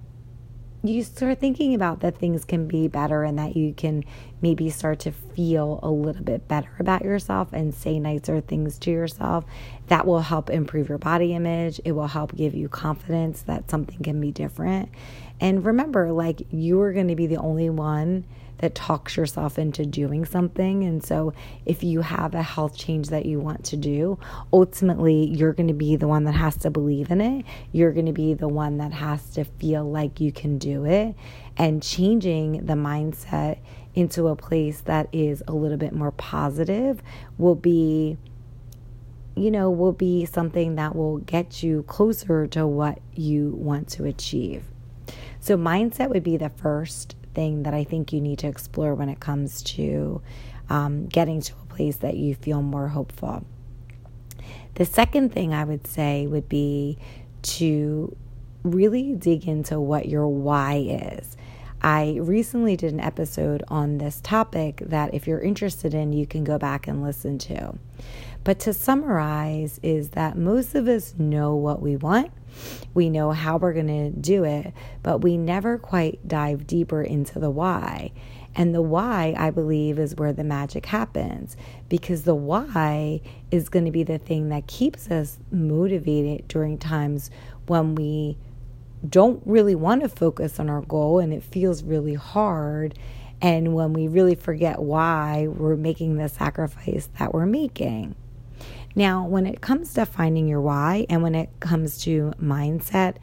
you 0.85 1.05
start 1.05 1.39
thinking 1.39 1.75
about 1.75 2.01
that 2.01 2.19
things 2.19 2.45
can 2.45 2.67
be 2.67 2.89
better 2.89 3.23
and 3.23 3.39
that 3.39 3.57
you 3.57 3.73
can 3.73 4.03
maybe 4.41 4.69
start 4.69 4.99
to 5.01 5.13
feel 5.13 5.79
a 5.83 5.91
little 5.91 6.25
bit 6.25 6.49
better 6.49 6.71
about 6.81 7.05
yourself 7.05 7.53
and 7.53 7.73
say 7.73 8.01
nicer 8.01 8.41
things 8.41 8.79
to 8.79 8.91
yourself. 8.91 9.45
That 9.87 10.07
will 10.07 10.21
help 10.21 10.51
improve 10.51 10.89
your 10.89 10.99
body 10.99 11.35
image. 11.35 11.81
It 11.85 11.93
will 11.93 12.09
help 12.09 12.35
give 12.35 12.55
you 12.55 12.69
confidence 12.69 13.43
that 13.43 13.71
something 13.71 13.99
can 14.03 14.21
be 14.21 14.33
different. 14.33 14.89
And 15.41 15.65
remember, 15.65 16.11
like, 16.11 16.43
you 16.51 16.81
are 16.81 16.93
going 16.93 17.09
to 17.09 17.17
be 17.17 17.27
the 17.27 17.37
only 17.37 17.71
one 17.71 18.25
that 18.63 18.77
talks 18.77 19.17
yourself 19.17 19.59
into 19.59 19.85
doing 19.85 20.25
something. 20.25 20.85
And 20.85 21.05
so, 21.05 21.35
if 21.67 21.83
you 21.83 22.01
have 22.01 22.33
a 22.35 22.43
health 22.43 22.77
change 22.77 23.09
that 23.09 23.27
you 23.27 23.41
want 23.41 23.65
to 23.65 23.77
do, 23.77 24.21
ultimately, 24.53 25.27
you're 25.27 25.53
going 25.53 25.67
to 25.67 25.75
be 25.75 25.97
the 25.97 26.07
one 26.07 26.25
that 26.25 26.35
has 26.35 26.57
to 26.59 26.71
believe 26.71 27.11
in 27.11 27.21
it. 27.21 27.45
You're 27.73 27.93
going 27.93 28.07
to 28.07 28.13
be 28.13 28.35
the 28.35 28.49
one 28.49 28.79
that 28.79 28.93
has 28.93 29.31
to 29.31 29.45
feel 29.45 29.85
like 29.85 30.21
you 30.21 30.31
can 30.31 30.59
do 30.59 30.87
it. 30.87 31.17
And 31.57 31.83
changing 31.83 32.65
the 32.65 32.75
mindset 32.75 33.59
into 33.97 34.29
a 34.29 34.37
place 34.37 34.81
that 34.83 35.09
is 35.13 35.43
a 35.49 35.53
little 35.53 35.77
bit 35.77 35.93
more 35.93 36.13
positive 36.13 37.03
will 37.37 37.57
be 37.57 38.17
you 39.35 39.51
know, 39.51 39.71
will 39.71 39.93
be 39.93 40.27
something 40.27 40.75
that 40.75 40.95
will 40.95 41.17
get 41.17 41.63
you 41.63 41.83
closer 41.85 42.47
to 42.47 42.67
what 42.67 43.01
you 43.15 43.49
want 43.57 43.89
to 43.89 44.05
achieve. 44.05 44.63
So, 45.41 45.57
mindset 45.57 46.11
would 46.11 46.23
be 46.23 46.37
the 46.37 46.51
first 46.51 47.17
thing 47.35 47.63
that 47.65 47.75
I 47.75 47.85
think 47.85 48.13
you 48.13 48.21
need 48.21 48.39
to 48.41 48.49
explore 48.49 48.95
when 48.95 49.09
it 49.09 49.21
comes 49.21 49.63
to 49.63 50.23
um, 50.69 51.07
getting 51.07 51.41
to 51.43 51.55
a 51.63 51.75
place 51.75 51.97
that 51.97 52.17
you 52.17 52.35
feel 52.35 52.63
more 52.63 52.89
hopeful. 52.89 53.45
The 54.75 54.85
second 54.85 55.33
thing 55.33 55.53
I 55.53 55.65
would 55.65 55.87
say 55.87 56.27
would 56.27 56.49
be 56.49 56.99
to 57.43 58.17
really 58.63 59.15
dig 59.15 59.47
into 59.47 59.79
what 59.81 60.09
your 60.09 60.29
why 60.29 60.77
is. 60.77 61.37
I 61.83 62.19
recently 62.21 62.77
did 62.77 62.93
an 62.93 63.01
episode 63.01 63.65
on 63.67 63.99
this 63.99 64.21
topic 64.21 64.83
that 64.87 65.13
if 65.15 65.27
you're 65.27 65.41
interested 65.41 65.95
in, 65.95 66.13
you 66.13 66.27
can 66.27 66.45
go 66.45 66.57
back 66.57 66.87
and 66.87 67.03
listen 67.03 67.39
to. 67.39 67.75
But 68.45 68.61
to 68.61 68.73
summarize, 68.73 69.81
is 69.83 70.11
that 70.11 70.39
most 70.39 70.75
of 70.75 70.87
us 70.87 71.15
know 71.19 71.55
what 71.57 71.83
we 71.83 71.97
want 71.97 72.31
we 72.95 73.09
know 73.11 73.31
how 73.31 73.57
we're 73.57 73.73
going 73.73 73.87
to 73.87 74.11
do 74.11 74.45
it, 74.45 74.73
but 75.03 75.19
we 75.19 75.37
never 75.37 75.79
quite 75.79 76.27
dive 76.27 76.67
deeper 76.67 77.03
into 77.03 77.39
the 77.39 77.51
why. 77.51 78.13
And 78.55 78.75
the 78.75 78.83
why, 78.83 79.35
I 79.37 79.51
believe, 79.51 79.99
is 79.99 80.15
where 80.17 80.33
the 80.33 80.45
magic 80.45 80.87
happens 80.87 81.57
because 81.89 82.25
the 82.25 82.35
why 82.35 83.23
is 83.51 83.69
going 83.69 83.87
to 83.87 83.91
be 83.91 84.03
the 84.03 84.19
thing 84.19 84.51
that 84.51 84.67
keeps 84.67 85.11
us 85.11 85.39
motivated 85.51 86.49
during 86.49 86.77
times 86.77 87.31
when 87.67 87.95
we 87.95 88.37
don't 89.09 89.43
really 89.47 89.75
want 89.75 90.03
to 90.03 90.09
focus 90.09 90.61
on 90.61 90.69
our 90.69 90.83
goal 90.83 91.19
and 91.19 91.33
it 91.33 91.43
feels 91.43 91.83
really 91.83 92.15
hard. 92.15 92.99
And 93.41 93.75
when 93.75 93.93
we 93.93 94.07
really 94.07 94.35
forget 94.35 94.79
why 94.79 95.49
we're 95.49 95.77
making 95.77 96.17
the 96.17 96.29
sacrifice 96.29 97.09
that 97.19 97.33
we're 97.33 97.47
making. 97.47 98.15
Now, 98.95 99.27
when 99.27 99.47
it 99.47 99.61
comes 99.61 99.95
to 99.95 100.07
finding 100.07 100.49
your 100.49 100.61
why 100.61 101.07
and 101.09 101.23
when 101.23 101.35
it 101.35 101.49
comes 101.61 101.99
to 102.03 102.33
mindset, 102.41 103.17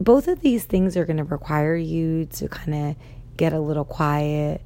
both 0.00 0.28
of 0.28 0.40
these 0.40 0.64
things 0.64 0.96
are 0.96 1.04
going 1.04 1.16
to 1.16 1.24
require 1.24 1.76
you 1.76 2.26
to 2.26 2.48
kind 2.48 2.74
of 2.90 2.96
get 3.36 3.52
a 3.52 3.60
little 3.60 3.84
quiet, 3.84 4.62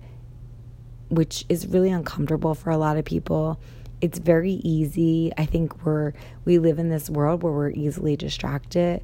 which 1.09 1.45
is 1.49 1.67
really 1.67 1.91
uncomfortable 1.91 2.55
for 2.55 2.71
a 2.71 2.77
lot 2.77 2.97
of 2.97 3.05
people. 3.05 3.61
It's 4.01 4.19
very 4.19 4.53
easy. 4.53 5.33
I 5.37 5.47
think 5.47 5.85
we're 5.85 6.13
we 6.45 6.59
live 6.59 6.79
in 6.79 6.89
this 6.89 7.11
world 7.11 7.43
where 7.43 7.53
we're 7.53 7.71
easily 7.71 8.17
distracted 8.17 9.03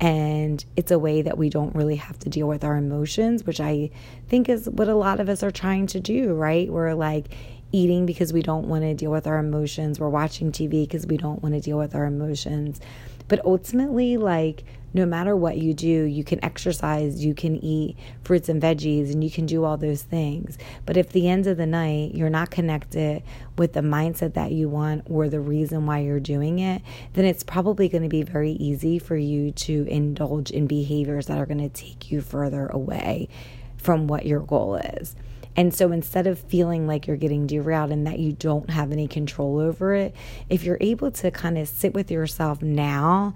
and 0.00 0.64
it's 0.76 0.90
a 0.90 0.98
way 0.98 1.22
that 1.22 1.38
we 1.38 1.48
don't 1.48 1.74
really 1.74 1.96
have 1.96 2.18
to 2.20 2.28
deal 2.28 2.48
with 2.48 2.64
our 2.64 2.76
emotions, 2.76 3.44
which 3.44 3.60
I 3.60 3.90
think 4.28 4.48
is 4.48 4.68
what 4.68 4.88
a 4.88 4.94
lot 4.94 5.20
of 5.20 5.28
us 5.28 5.42
are 5.42 5.50
trying 5.50 5.86
to 5.88 6.00
do, 6.00 6.34
right? 6.34 6.70
We're 6.70 6.94
like 6.94 7.28
eating 7.74 8.06
because 8.06 8.32
we 8.32 8.42
don't 8.42 8.68
want 8.68 8.82
to 8.84 8.94
deal 8.94 9.10
with 9.10 9.26
our 9.26 9.38
emotions. 9.38 9.98
We're 9.98 10.08
watching 10.08 10.52
TV 10.52 10.82
because 10.82 11.06
we 11.06 11.16
don't 11.16 11.42
want 11.42 11.54
to 11.54 11.60
deal 11.60 11.76
with 11.76 11.94
our 11.94 12.04
emotions. 12.04 12.80
But 13.26 13.44
ultimately, 13.44 14.16
like, 14.16 14.64
no 14.92 15.04
matter 15.04 15.34
what 15.34 15.58
you 15.58 15.74
do, 15.74 16.04
you 16.04 16.22
can 16.22 16.42
exercise, 16.44 17.24
you 17.24 17.34
can 17.34 17.56
eat 17.56 17.96
fruits 18.22 18.48
and 18.48 18.62
veggies, 18.62 19.12
and 19.12 19.24
you 19.24 19.30
can 19.30 19.44
do 19.44 19.64
all 19.64 19.76
those 19.76 20.02
things. 20.02 20.56
But 20.86 20.96
if 20.96 21.10
the 21.10 21.28
end 21.28 21.48
of 21.48 21.56
the 21.56 21.66
night 21.66 22.14
you're 22.14 22.30
not 22.30 22.50
connected 22.50 23.24
with 23.58 23.72
the 23.72 23.80
mindset 23.80 24.34
that 24.34 24.52
you 24.52 24.68
want 24.68 25.02
or 25.10 25.28
the 25.28 25.40
reason 25.40 25.84
why 25.84 25.98
you're 26.00 26.20
doing 26.20 26.60
it, 26.60 26.80
then 27.14 27.24
it's 27.24 27.42
probably 27.42 27.88
going 27.88 28.04
to 28.04 28.08
be 28.08 28.22
very 28.22 28.52
easy 28.52 29.00
for 29.00 29.16
you 29.16 29.50
to 29.50 29.84
indulge 29.88 30.52
in 30.52 30.68
behaviors 30.68 31.26
that 31.26 31.38
are 31.38 31.46
going 31.46 31.58
to 31.58 31.68
take 31.68 32.12
you 32.12 32.20
further 32.20 32.68
away 32.68 33.28
from 33.76 34.06
what 34.06 34.24
your 34.26 34.40
goal 34.40 34.76
is. 34.76 35.16
And 35.56 35.72
so 35.72 35.92
instead 35.92 36.26
of 36.26 36.38
feeling 36.38 36.86
like 36.86 37.06
you're 37.06 37.16
getting 37.16 37.46
derailed 37.46 37.90
and 37.90 38.06
that 38.06 38.18
you 38.18 38.32
don't 38.32 38.70
have 38.70 38.90
any 38.90 39.06
control 39.06 39.58
over 39.58 39.94
it, 39.94 40.14
if 40.48 40.64
you're 40.64 40.78
able 40.80 41.10
to 41.12 41.30
kind 41.30 41.58
of 41.58 41.68
sit 41.68 41.94
with 41.94 42.10
yourself 42.10 42.60
now, 42.60 43.34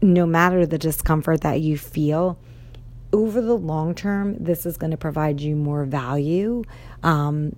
no 0.00 0.26
matter 0.26 0.64
the 0.64 0.78
discomfort 0.78 1.40
that 1.42 1.60
you 1.60 1.76
feel, 1.76 2.38
over 3.12 3.40
the 3.40 3.56
long 3.56 3.94
term, 3.94 4.36
this 4.38 4.64
is 4.64 4.76
going 4.76 4.92
to 4.92 4.96
provide 4.96 5.40
you 5.40 5.56
more 5.56 5.84
value 5.84 6.62
um, 7.02 7.56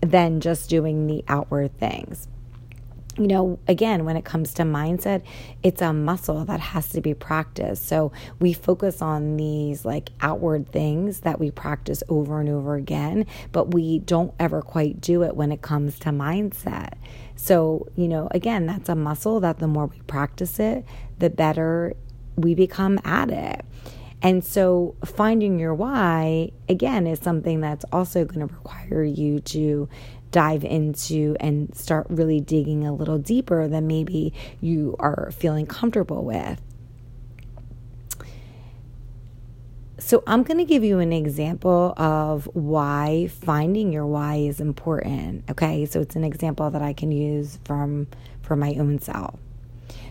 than 0.00 0.40
just 0.40 0.70
doing 0.70 1.06
the 1.06 1.24
outward 1.26 1.76
things 1.78 2.28
you 3.16 3.26
know, 3.26 3.58
again, 3.68 4.04
when 4.04 4.16
it 4.16 4.24
comes 4.24 4.54
to 4.54 4.62
mindset, 4.62 5.22
it's 5.62 5.80
a 5.80 5.92
muscle 5.92 6.44
that 6.44 6.60
has 6.60 6.88
to 6.90 7.00
be 7.00 7.14
practiced. 7.14 7.86
So 7.86 8.12
we 8.40 8.52
focus 8.52 9.00
on 9.00 9.36
these 9.36 9.84
like 9.84 10.10
outward 10.20 10.70
things 10.70 11.20
that 11.20 11.38
we 11.38 11.50
practice 11.50 12.02
over 12.08 12.40
and 12.40 12.48
over 12.48 12.74
again, 12.74 13.26
but 13.52 13.72
we 13.72 14.00
don't 14.00 14.34
ever 14.38 14.62
quite 14.62 15.00
do 15.00 15.22
it 15.22 15.36
when 15.36 15.52
it 15.52 15.62
comes 15.62 15.98
to 16.00 16.10
mindset. 16.10 16.94
So, 17.36 17.88
you 17.96 18.08
know, 18.08 18.28
again, 18.30 18.66
that's 18.66 18.88
a 18.88 18.94
muscle 18.94 19.40
that 19.40 19.58
the 19.58 19.68
more 19.68 19.86
we 19.86 20.00
practice 20.02 20.58
it, 20.58 20.84
the 21.18 21.30
better 21.30 21.94
we 22.36 22.54
become 22.54 22.98
at 23.04 23.30
it. 23.30 23.64
And 24.22 24.42
so, 24.42 24.96
finding 25.04 25.58
your 25.58 25.74
why, 25.74 26.52
again, 26.66 27.06
is 27.06 27.18
something 27.18 27.60
that's 27.60 27.84
also 27.92 28.24
going 28.24 28.48
to 28.48 28.54
require 28.54 29.04
you 29.04 29.40
to 29.40 29.86
dive 30.34 30.64
into 30.64 31.36
and 31.38 31.72
start 31.76 32.08
really 32.10 32.40
digging 32.40 32.84
a 32.84 32.92
little 32.92 33.18
deeper 33.18 33.68
than 33.68 33.86
maybe 33.86 34.34
you 34.60 34.96
are 34.98 35.30
feeling 35.30 35.64
comfortable 35.64 36.24
with. 36.24 36.60
So, 39.98 40.24
I'm 40.26 40.42
going 40.42 40.58
to 40.58 40.64
give 40.64 40.82
you 40.82 40.98
an 40.98 41.12
example 41.12 41.94
of 41.96 42.46
why 42.52 43.28
finding 43.28 43.92
your 43.92 44.06
why 44.06 44.34
is 44.34 44.60
important. 44.60 45.48
Okay, 45.48 45.86
so 45.86 46.00
it's 46.00 46.16
an 46.16 46.24
example 46.24 46.68
that 46.68 46.82
I 46.82 46.92
can 46.92 47.12
use 47.12 47.60
from 47.64 48.08
for 48.42 48.56
my 48.56 48.74
own 48.74 48.98
self. 48.98 49.38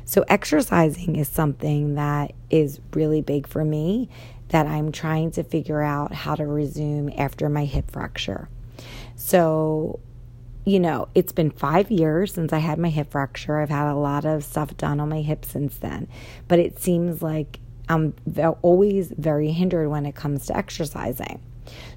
So, 0.06 0.24
exercising 0.30 1.18
is 1.18 1.28
something 1.28 1.96
that 1.96 2.32
is 2.50 2.80
really 2.94 3.22
big 3.22 3.46
for 3.46 3.66
me 3.66 4.08
that 4.48 4.68
I'm 4.68 4.94
trying 4.94 5.32
to 5.32 5.44
figure 5.44 5.82
out 5.82 6.14
how 6.14 6.36
to 6.36 6.48
resume 6.48 7.12
after 7.18 7.50
my 7.50 7.66
hip 7.66 7.92
fracture. 7.92 8.48
So, 9.16 10.00
you 10.66 10.80
know, 10.80 11.08
it's 11.14 11.32
been 11.32 11.52
five 11.52 11.92
years 11.92 12.34
since 12.34 12.54
I 12.54 12.60
had 12.60 12.80
my 12.80 12.90
hip 12.90 13.12
fracture. 13.12 13.60
I've 13.60 13.70
had 13.70 13.92
a 13.92 13.96
lot 13.96 14.26
of 14.26 14.44
stuff 14.44 14.76
done 14.78 15.00
on 15.00 15.10
my 15.10 15.22
hip 15.22 15.46
since 15.46 15.78
then, 15.78 16.08
but 16.48 16.60
it 16.60 16.80
seems 16.80 17.22
like 17.22 17.60
I'm 17.90 18.14
always 18.62 19.12
very 19.18 19.52
hindered 19.52 19.90
when 19.90 20.06
it 20.06 20.16
comes 20.16 20.46
to 20.48 20.58
exercising. 20.58 21.42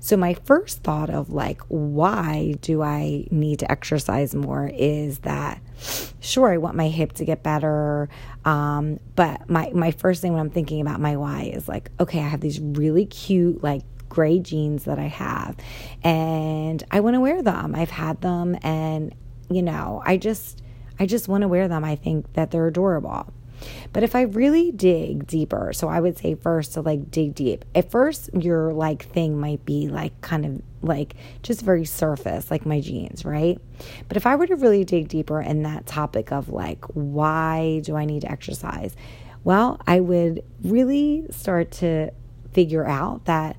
So, 0.01 0.17
my 0.17 0.35
first 0.35 0.83
thought 0.83 1.11
of 1.11 1.31
like, 1.31 1.61
why 1.69 2.55
do 2.61 2.83
I 2.83 3.27
need 3.31 3.61
to 3.61 3.71
exercise 3.71 4.35
more 4.35 4.71
is 4.73 5.19
that, 5.21 5.61
sure, 6.21 6.53
I 6.53 6.59
want 6.59 6.77
my 6.77 6.89
hip 6.89 7.15
to 7.15 7.25
get 7.25 7.43
better. 7.43 8.09
Um, 8.45 9.01
but 9.17 9.49
my, 9.51 9.71
my 9.75 9.91
first 9.91 10.23
thing 10.23 10.33
when 10.33 10.41
I'm 10.41 10.51
thinking 10.51 10.81
about 10.81 11.01
my 11.01 11.17
why 11.17 11.51
is 11.53 11.69
like, 11.69 11.91
okay, 11.99 12.21
I 12.21 12.29
have 12.29 12.41
these 12.41 12.61
really 12.61 13.07
cute, 13.07 13.63
like, 13.63 13.83
gray 14.17 14.39
jeans 14.39 14.85
that 14.85 14.99
I 14.99 15.09
have 15.09 15.57
and 16.03 16.83
I 16.91 17.01
want 17.01 17.17
to 17.17 17.21
wear 17.21 17.43
them. 17.43 17.75
I've 17.75 17.91
had 17.91 18.23
them 18.23 18.57
and 18.63 19.15
you 19.51 19.61
know, 19.61 20.03
I 20.07 20.17
just 20.17 20.63
I 20.99 21.05
just 21.05 21.29
want 21.29 21.43
to 21.43 21.49
wear 21.49 21.69
them. 21.69 21.85
I 21.85 21.97
think 21.97 22.33
that 22.33 22.51
they're 22.51 22.67
adorable. 22.67 23.31
But 23.93 24.05
if 24.05 24.17
I 24.17 24.23
really 24.23 24.73
dig 24.73 25.27
deeper, 25.27 25.75
so 25.75 25.89
I 25.89 26.01
would 26.01 26.17
say 26.17 26.35
first 26.35 26.73
to 26.75 26.81
like 26.81 27.11
dig 27.11 27.35
deep. 27.35 27.67
At 27.75 27.91
first, 27.91 28.31
your 28.33 28.73
like 28.73 29.05
thing 29.05 29.39
might 29.39 29.67
be 29.67 29.89
like 29.89 30.19
kind 30.23 30.47
of 30.47 30.63
like 30.81 31.15
just 31.43 31.61
very 31.61 31.85
surface, 31.85 32.51
like 32.51 32.65
my 32.65 32.81
jeans, 32.81 33.23
right? 33.23 33.61
But 34.09 34.17
if 34.17 34.27
I 34.27 34.37
were 34.37 34.47
to 34.47 34.57
really 34.57 34.85
dig 34.85 35.09
deeper 35.09 35.43
in 35.43 35.63
that 35.65 35.85
topic 35.85 36.33
of 36.33 36.49
like, 36.49 36.87
why 36.95 37.83
do 37.85 37.97
I 37.97 38.07
need 38.07 38.23
to 38.23 38.33
exercise? 38.33 38.97
Well, 39.45 39.79
I 39.87 40.01
would 40.01 40.43
really 40.65 41.27
start 41.29 41.71
to 41.73 42.13
figure 42.57 42.87
out 42.87 43.27
that 43.27 43.59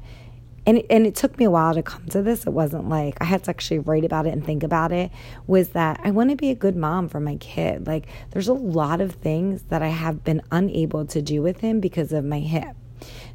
and 0.67 0.83
and 0.89 1.07
it 1.07 1.15
took 1.15 1.39
me 1.39 1.45
a 1.45 1.49
while 1.49 1.73
to 1.73 1.81
come 1.81 2.05
to 2.09 2.21
this. 2.21 2.45
It 2.45 2.51
wasn't 2.51 2.89
like 2.89 3.17
I 3.19 3.23
had 3.23 3.45
to 3.45 3.49
actually 3.49 3.79
write 3.79 4.03
about 4.03 4.27
it 4.27 4.33
and 4.33 4.45
think 4.45 4.61
about 4.61 4.91
it. 4.91 5.09
Was 5.47 5.69
that 5.69 5.99
I 6.03 6.11
want 6.11 6.29
to 6.29 6.35
be 6.35 6.51
a 6.51 6.55
good 6.55 6.75
mom 6.75 7.07
for 7.07 7.19
my 7.19 7.37
kid. 7.37 7.87
Like 7.87 8.05
there's 8.31 8.49
a 8.49 8.53
lot 8.53 9.01
of 9.01 9.13
things 9.13 9.63
that 9.69 9.81
I 9.81 9.87
have 9.87 10.23
been 10.23 10.41
unable 10.51 11.05
to 11.05 11.21
do 11.21 11.41
with 11.41 11.61
him 11.61 11.79
because 11.79 12.11
of 12.11 12.25
my 12.25 12.39
hip. 12.39 12.75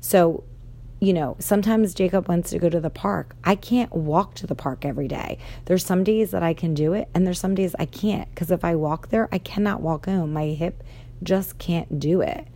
So 0.01 0.45
you 1.01 1.13
know, 1.13 1.35
sometimes 1.41 1.95
Jacob 1.95 2.29
wants 2.29 2.51
to 2.51 2.61
go 2.61 2.69
to 2.69 2.79
the 2.79 2.89
park. 2.89 3.35
I 3.43 3.57
can't 3.57 3.93
walk 3.93 4.35
to 4.37 4.47
the 4.47 4.55
park 4.55 4.85
every 4.85 5.09
day. 5.09 5.39
There's 5.65 5.85
some 5.85 6.05
days 6.05 6.31
that 6.31 6.45
I 6.45 6.55
can 6.55 6.75
do 6.75 6.93
it, 6.93 7.09
and 7.13 7.27
there's 7.27 7.41
some 7.41 7.57
days 7.57 7.75
I 7.77 7.87
can't 7.87 8.29
because 8.31 8.53
if 8.53 8.65
I 8.65 8.77
walk 8.77 9.09
there, 9.09 9.29
I 9.33 9.39
cannot 9.39 9.81
walk 9.81 10.07
home. 10.07 10.33
My 10.33 10.47
hip 10.49 10.85
just 11.23 11.59
can't 11.59 11.99
do 11.99 12.21
it. 12.21 12.47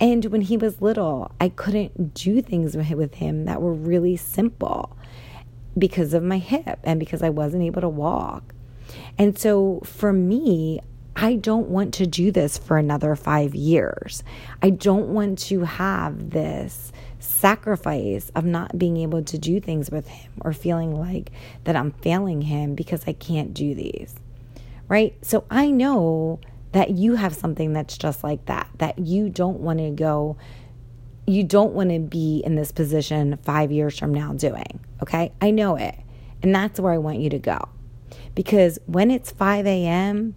And 0.00 0.24
when 0.26 0.42
he 0.42 0.56
was 0.56 0.80
little, 0.80 1.32
I 1.40 1.48
couldn't 1.48 2.14
do 2.14 2.40
things 2.40 2.76
with 2.76 3.14
him 3.14 3.44
that 3.46 3.60
were 3.60 3.74
really 3.74 4.16
simple 4.16 4.96
because 5.76 6.14
of 6.14 6.22
my 6.22 6.38
hip 6.38 6.78
and 6.84 7.00
because 7.00 7.22
I 7.22 7.30
wasn't 7.30 7.64
able 7.64 7.80
to 7.80 7.88
walk. 7.88 8.54
And 9.18 9.38
so 9.38 9.80
for 9.84 10.12
me, 10.12 10.80
I 11.20 11.34
don't 11.34 11.68
want 11.68 11.94
to 11.94 12.06
do 12.06 12.30
this 12.30 12.58
for 12.58 12.78
another 12.78 13.16
five 13.16 13.54
years. 13.54 14.22
I 14.62 14.70
don't 14.70 15.08
want 15.08 15.40
to 15.40 15.64
have 15.64 16.30
this 16.30 16.92
sacrifice 17.18 18.30
of 18.36 18.44
not 18.44 18.78
being 18.78 18.98
able 18.98 19.24
to 19.24 19.36
do 19.36 19.60
things 19.60 19.90
with 19.90 20.06
him 20.06 20.30
or 20.42 20.52
feeling 20.52 20.94
like 20.94 21.32
that 21.64 21.74
I'm 21.74 21.90
failing 21.90 22.42
him 22.42 22.76
because 22.76 23.02
I 23.08 23.14
can't 23.14 23.52
do 23.52 23.74
these. 23.74 24.14
Right? 24.86 25.16
So 25.22 25.44
I 25.50 25.72
know 25.72 26.38
that 26.72 26.90
you 26.90 27.14
have 27.16 27.34
something 27.34 27.72
that's 27.72 27.96
just 27.96 28.22
like 28.22 28.44
that, 28.46 28.68
that 28.78 28.98
you 28.98 29.28
don't 29.28 29.60
want 29.60 29.78
to 29.78 29.90
go, 29.90 30.36
you 31.26 31.44
don't 31.44 31.72
want 31.72 31.90
to 31.90 31.98
be 31.98 32.42
in 32.44 32.54
this 32.54 32.72
position 32.72 33.38
five 33.42 33.70
years 33.70 33.98
from 33.98 34.12
now 34.12 34.32
doing. 34.32 34.80
Okay. 35.02 35.32
I 35.40 35.50
know 35.50 35.76
it. 35.76 35.94
And 36.42 36.54
that's 36.54 36.78
where 36.78 36.92
I 36.92 36.98
want 36.98 37.18
you 37.18 37.30
to 37.30 37.38
go. 37.38 37.58
Because 38.34 38.78
when 38.86 39.10
it's 39.10 39.30
5 39.30 39.66
a.m. 39.66 40.36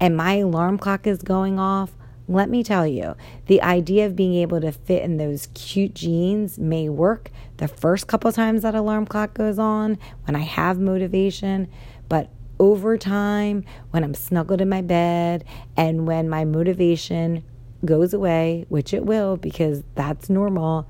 and 0.00 0.16
my 0.16 0.34
alarm 0.34 0.78
clock 0.78 1.06
is 1.06 1.22
going 1.22 1.58
off, 1.58 1.92
let 2.28 2.50
me 2.50 2.62
tell 2.62 2.86
you, 2.86 3.16
the 3.46 3.62
idea 3.62 4.04
of 4.04 4.14
being 4.14 4.34
able 4.34 4.60
to 4.60 4.70
fit 4.70 5.02
in 5.02 5.16
those 5.16 5.48
cute 5.54 5.94
jeans 5.94 6.58
may 6.58 6.88
work 6.88 7.30
the 7.56 7.66
first 7.66 8.06
couple 8.06 8.30
times 8.32 8.62
that 8.62 8.74
alarm 8.74 9.06
clock 9.06 9.32
goes 9.32 9.58
on 9.58 9.98
when 10.26 10.36
I 10.36 10.40
have 10.40 10.78
motivation, 10.78 11.68
but 12.08 12.30
over 12.58 12.96
time, 12.96 13.64
when 13.90 14.04
I'm 14.04 14.14
snuggled 14.14 14.60
in 14.60 14.68
my 14.68 14.82
bed 14.82 15.44
and 15.76 16.06
when 16.06 16.28
my 16.28 16.44
motivation 16.44 17.44
goes 17.84 18.12
away, 18.12 18.66
which 18.68 18.92
it 18.92 19.04
will 19.04 19.36
because 19.36 19.82
that's 19.94 20.28
normal, 20.28 20.88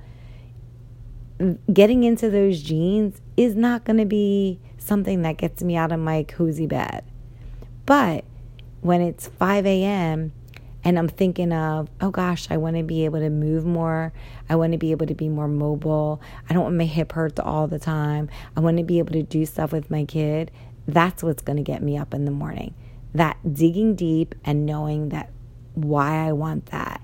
getting 1.72 2.04
into 2.04 2.30
those 2.30 2.62
jeans 2.62 3.20
is 3.36 3.54
not 3.54 3.84
going 3.84 3.98
to 3.98 4.06
be 4.06 4.58
something 4.78 5.22
that 5.22 5.36
gets 5.36 5.62
me 5.62 5.76
out 5.76 5.92
of 5.92 6.00
my 6.00 6.22
cozy 6.24 6.66
bed. 6.66 7.04
But 7.86 8.24
when 8.80 9.00
it's 9.00 9.28
5 9.28 9.66
a.m., 9.66 10.32
and 10.84 10.98
I'm 10.98 11.08
thinking 11.08 11.52
of, 11.52 11.90
oh 12.00 12.10
gosh, 12.10 12.46
I 12.50 12.56
want 12.56 12.76
to 12.76 12.82
be 12.82 13.04
able 13.04 13.18
to 13.18 13.30
move 13.30 13.66
more. 13.66 14.12
I 14.48 14.54
want 14.56 14.72
to 14.72 14.78
be 14.78 14.92
able 14.92 15.06
to 15.06 15.14
be 15.14 15.28
more 15.28 15.48
mobile. 15.48 16.22
I 16.48 16.54
don't 16.54 16.62
want 16.62 16.76
my 16.76 16.84
hip 16.84 17.12
hurt 17.12 17.38
all 17.40 17.66
the 17.66 17.80
time. 17.80 18.30
I 18.56 18.60
want 18.60 18.78
to 18.78 18.84
be 18.84 18.98
able 18.98 19.12
to 19.12 19.22
do 19.22 19.44
stuff 19.44 19.72
with 19.72 19.90
my 19.90 20.04
kid. 20.04 20.50
That's 20.88 21.22
what's 21.22 21.42
going 21.42 21.58
to 21.58 21.62
get 21.62 21.82
me 21.82 21.96
up 21.96 22.14
in 22.14 22.24
the 22.24 22.30
morning. 22.32 22.74
That 23.14 23.36
digging 23.54 23.94
deep 23.94 24.34
and 24.44 24.66
knowing 24.66 25.10
that 25.10 25.30
why 25.74 26.26
I 26.26 26.32
want 26.32 26.66
that. 26.66 27.02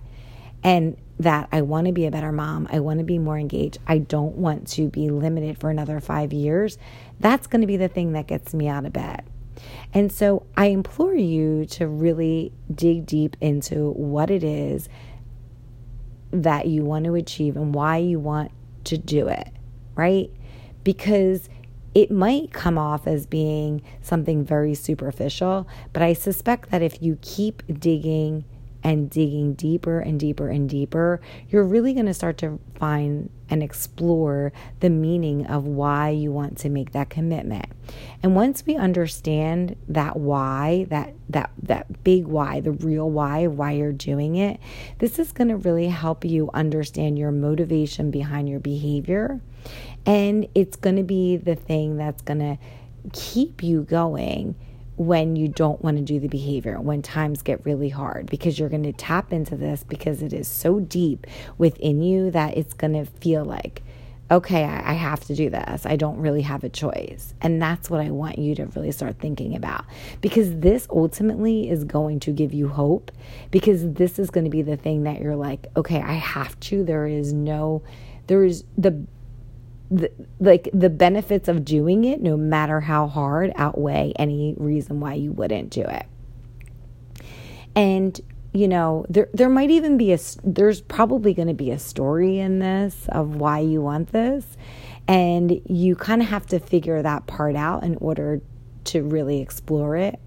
And 0.64 0.96
that 1.20 1.48
I 1.52 1.60
want 1.60 1.86
to 1.86 1.92
be 1.92 2.06
a 2.06 2.10
better 2.10 2.32
mom. 2.32 2.66
I 2.72 2.80
want 2.80 2.98
to 2.98 3.04
be 3.04 3.18
more 3.18 3.38
engaged. 3.38 3.78
I 3.86 3.98
don't 3.98 4.36
want 4.36 4.66
to 4.68 4.88
be 4.88 5.10
limited 5.10 5.58
for 5.58 5.70
another 5.70 6.00
five 6.00 6.32
years. 6.32 6.78
That's 7.20 7.46
going 7.46 7.60
to 7.60 7.66
be 7.66 7.76
the 7.76 7.88
thing 7.88 8.12
that 8.12 8.26
gets 8.26 8.54
me 8.54 8.66
out 8.66 8.86
of 8.86 8.92
bed. 8.94 9.24
And 9.92 10.10
so 10.10 10.46
I 10.56 10.66
implore 10.66 11.14
you 11.14 11.66
to 11.66 11.86
really 11.86 12.52
dig 12.74 13.06
deep 13.06 13.36
into 13.40 13.90
what 13.90 14.30
it 14.30 14.42
is 14.42 14.88
that 16.32 16.66
you 16.66 16.82
want 16.82 17.04
to 17.04 17.14
achieve 17.14 17.56
and 17.56 17.74
why 17.74 17.98
you 17.98 18.18
want 18.18 18.50
to 18.84 18.98
do 18.98 19.28
it, 19.28 19.48
right? 19.94 20.30
Because 20.82 21.48
it 21.94 22.10
might 22.10 22.52
come 22.52 22.76
off 22.76 23.06
as 23.06 23.26
being 23.26 23.82
something 24.02 24.44
very 24.44 24.74
superficial, 24.74 25.68
but 25.92 26.02
I 26.02 26.12
suspect 26.12 26.70
that 26.70 26.82
if 26.82 27.00
you 27.00 27.18
keep 27.22 27.62
digging 27.78 28.44
and 28.84 29.08
digging 29.08 29.54
deeper 29.54 29.98
and 29.98 30.20
deeper 30.20 30.48
and 30.48 30.68
deeper, 30.68 31.20
you're 31.48 31.64
really 31.64 31.94
going 31.94 32.04
to 32.04 32.12
start 32.12 32.36
to 32.38 32.60
find 32.74 33.30
and 33.48 33.62
explore 33.62 34.52
the 34.80 34.90
meaning 34.90 35.46
of 35.46 35.64
why 35.66 36.10
you 36.10 36.30
want 36.30 36.58
to 36.58 36.68
make 36.68 36.92
that 36.92 37.08
commitment. 37.08 37.66
And 38.22 38.36
once 38.36 38.64
we 38.66 38.76
understand 38.76 39.76
that 39.88 40.16
why, 40.16 40.86
that 40.90 41.14
that 41.30 41.50
that 41.62 42.04
big 42.04 42.26
why, 42.26 42.60
the 42.60 42.72
real 42.72 43.08
why, 43.08 43.46
why 43.46 43.72
you're 43.72 43.92
doing 43.92 44.36
it, 44.36 44.60
this 44.98 45.18
is 45.18 45.32
going 45.32 45.48
to 45.48 45.56
really 45.56 45.88
help 45.88 46.24
you 46.24 46.50
understand 46.52 47.18
your 47.18 47.30
motivation 47.30 48.10
behind 48.10 48.48
your 48.48 48.60
behavior. 48.60 49.40
And 50.06 50.46
it's 50.54 50.76
going 50.76 50.96
to 50.96 51.02
be 51.02 51.36
the 51.36 51.54
thing 51.54 51.96
that's 51.96 52.22
going 52.22 52.40
to 52.40 52.58
keep 53.12 53.62
you 53.62 53.82
going 53.82 54.54
when 54.96 55.34
you 55.34 55.48
don't 55.48 55.82
want 55.82 55.96
to 55.96 56.02
do 56.02 56.20
the 56.20 56.28
behavior, 56.28 56.80
when 56.80 57.02
times 57.02 57.42
get 57.42 57.64
really 57.66 57.88
hard, 57.88 58.26
because 58.30 58.58
you're 58.58 58.68
going 58.68 58.84
to 58.84 58.92
tap 58.92 59.32
into 59.32 59.56
this 59.56 59.82
because 59.82 60.22
it 60.22 60.32
is 60.32 60.46
so 60.46 60.78
deep 60.78 61.26
within 61.58 62.02
you 62.02 62.30
that 62.30 62.56
it's 62.56 62.74
going 62.74 62.92
to 62.92 63.04
feel 63.04 63.44
like, 63.44 63.82
okay, 64.30 64.64
I, 64.64 64.94
have 64.94 65.20
to 65.26 65.34
do 65.34 65.50
this. 65.50 65.84
I 65.84 65.96
don't 65.96 66.18
really 66.18 66.42
have 66.42 66.64
a 66.64 66.68
choice. 66.68 67.34
And 67.40 67.60
that's 67.60 67.90
what 67.90 68.00
I 68.00 68.10
want 68.10 68.38
you 68.38 68.54
to 68.54 68.66
really 68.66 68.90
start 68.90 69.18
thinking 69.18 69.54
about 69.54 69.84
because 70.20 70.60
this 70.60 70.86
ultimately 70.90 71.68
is 71.68 71.84
going 71.84 72.20
to 72.20 72.32
give 72.32 72.54
you 72.54 72.68
hope 72.68 73.12
because 73.50 73.92
this 73.92 74.18
is 74.18 74.30
going 74.30 74.44
to 74.44 74.50
be 74.50 74.62
the 74.62 74.76
thing 74.76 75.02
that 75.02 75.20
you're 75.20 75.36
like, 75.36 75.66
okay, 75.76 76.00
I 76.00 76.14
have 76.14 76.58
to. 76.60 76.84
There 76.84 77.06
is 77.06 77.32
no, 77.32 77.82
there 78.26 78.44
is 78.44 78.64
the 78.78 79.04
the, 79.90 80.10
like 80.40 80.68
the 80.72 80.90
benefits 80.90 81.48
of 81.48 81.64
doing 81.64 82.04
it, 82.04 82.20
no 82.20 82.36
matter 82.36 82.80
how 82.80 83.06
hard, 83.06 83.52
outweigh 83.56 84.12
any 84.16 84.54
reason 84.56 85.00
why 85.00 85.14
you 85.14 85.32
wouldn't 85.32 85.70
do 85.70 85.82
it. 85.82 86.06
And 87.76 88.20
you 88.52 88.68
know, 88.68 89.04
there 89.08 89.28
there 89.34 89.48
might 89.48 89.70
even 89.70 89.98
be 89.98 90.12
a 90.12 90.18
there's 90.44 90.80
probably 90.80 91.34
going 91.34 91.48
to 91.48 91.54
be 91.54 91.72
a 91.72 91.78
story 91.78 92.38
in 92.38 92.60
this 92.60 93.08
of 93.08 93.34
why 93.34 93.58
you 93.58 93.82
want 93.82 94.12
this, 94.12 94.56
and 95.08 95.60
you 95.66 95.96
kind 95.96 96.22
of 96.22 96.28
have 96.28 96.46
to 96.46 96.60
figure 96.60 97.02
that 97.02 97.26
part 97.26 97.56
out 97.56 97.82
in 97.82 97.96
order 97.96 98.40
to 98.84 99.02
really 99.02 99.40
explore 99.40 99.96
it. 99.96 100.20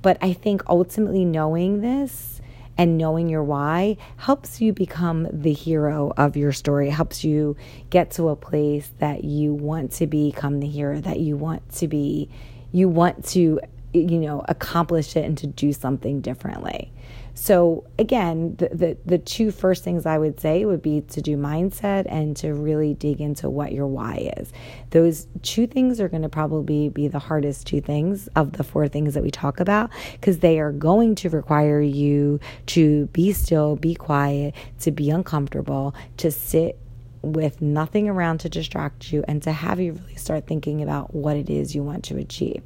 But 0.00 0.16
I 0.22 0.32
think 0.32 0.62
ultimately 0.68 1.24
knowing 1.26 1.82
this 1.82 2.35
and 2.78 2.98
knowing 2.98 3.28
your 3.28 3.42
why 3.42 3.96
helps 4.16 4.60
you 4.60 4.72
become 4.72 5.28
the 5.32 5.52
hero 5.52 6.12
of 6.16 6.36
your 6.36 6.52
story. 6.52 6.88
It 6.88 6.92
helps 6.92 7.24
you 7.24 7.56
get 7.90 8.10
to 8.12 8.28
a 8.28 8.36
place 8.36 8.90
that 8.98 9.24
you 9.24 9.54
want 9.54 9.92
to 9.92 10.06
become 10.06 10.60
the 10.60 10.66
hero, 10.66 11.00
that 11.00 11.20
you 11.20 11.36
want 11.36 11.68
to 11.76 11.88
be, 11.88 12.28
you 12.72 12.88
want 12.88 13.24
to, 13.28 13.60
you 13.92 14.18
know, 14.18 14.44
accomplish 14.48 15.16
it 15.16 15.24
and 15.24 15.38
to 15.38 15.46
do 15.46 15.72
something 15.72 16.20
differently. 16.20 16.92
So 17.38 17.84
again, 17.98 18.56
the, 18.56 18.70
the, 18.70 18.96
the 19.04 19.18
two 19.18 19.50
first 19.50 19.84
things 19.84 20.06
I 20.06 20.16
would 20.16 20.40
say 20.40 20.64
would 20.64 20.80
be 20.80 21.02
to 21.02 21.20
do 21.20 21.36
mindset 21.36 22.06
and 22.08 22.34
to 22.38 22.54
really 22.54 22.94
dig 22.94 23.20
into 23.20 23.50
what 23.50 23.72
your 23.72 23.86
why 23.86 24.32
is. 24.38 24.54
Those 24.90 25.28
two 25.42 25.66
things 25.66 26.00
are 26.00 26.08
going 26.08 26.22
to 26.22 26.30
probably 26.30 26.88
be 26.88 27.08
the 27.08 27.18
hardest 27.18 27.66
two 27.66 27.82
things 27.82 28.26
of 28.28 28.52
the 28.52 28.64
four 28.64 28.88
things 28.88 29.12
that 29.12 29.22
we 29.22 29.30
talk 29.30 29.60
about 29.60 29.90
because 30.12 30.38
they 30.38 30.58
are 30.58 30.72
going 30.72 31.14
to 31.16 31.28
require 31.28 31.78
you 31.82 32.40
to 32.68 33.04
be 33.08 33.34
still, 33.34 33.76
be 33.76 33.94
quiet, 33.94 34.54
to 34.80 34.90
be 34.90 35.10
uncomfortable, 35.10 35.94
to 36.16 36.30
sit 36.30 36.78
with 37.20 37.60
nothing 37.60 38.08
around 38.08 38.38
to 38.38 38.48
distract 38.48 39.12
you 39.12 39.22
and 39.28 39.42
to 39.42 39.52
have 39.52 39.78
you 39.78 39.92
really 39.92 40.14
start 40.14 40.46
thinking 40.46 40.82
about 40.82 41.14
what 41.14 41.36
it 41.36 41.50
is 41.50 41.74
you 41.74 41.82
want 41.82 42.02
to 42.04 42.16
achieve. 42.16 42.62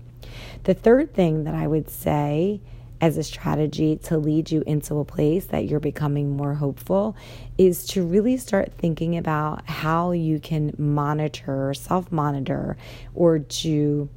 The 0.63 0.75
third 0.75 1.13
thing 1.13 1.43
that 1.43 1.57
I 1.57 1.67
would 1.67 1.91
say 1.91 2.61
as 3.01 3.17
a 3.17 3.23
strategy 3.23 3.97
to 3.97 4.19
lead 4.19 4.51
you 4.51 4.63
into 4.67 4.99
a 4.99 5.05
place 5.05 5.47
that 5.47 5.67
you're 5.67 5.81
becoming 5.81 6.37
more 6.37 6.55
hopeful 6.55 7.17
is 7.57 7.87
to 7.87 8.05
really 8.05 8.37
start 8.37 8.73
thinking 8.77 9.17
about 9.17 9.67
how 9.69 10.13
you 10.13 10.39
can 10.39 10.75
monitor, 10.79 11.73
self 11.75 12.13
monitor, 12.13 12.77
or 13.15 13.39
to 13.39 14.09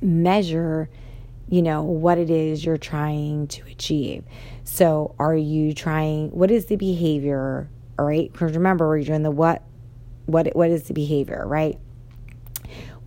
measure 0.00 0.88
you 1.48 1.60
know 1.60 1.82
what 1.82 2.16
it 2.16 2.30
is 2.30 2.64
you're 2.64 2.78
trying 2.78 3.46
to 3.46 3.62
achieve. 3.66 4.24
So 4.64 5.14
are 5.18 5.36
you 5.36 5.74
trying 5.74 6.30
what 6.30 6.50
is 6.50 6.66
the 6.66 6.76
behavior 6.76 7.68
all 7.98 8.06
right? 8.06 8.32
Because 8.32 8.54
remember 8.54 8.88
we're 8.88 9.02
doing 9.02 9.22
the 9.22 9.30
what 9.30 9.62
what 10.26 10.54
what 10.56 10.70
is 10.70 10.84
the 10.84 10.94
behavior 10.94 11.42
right 11.46 11.78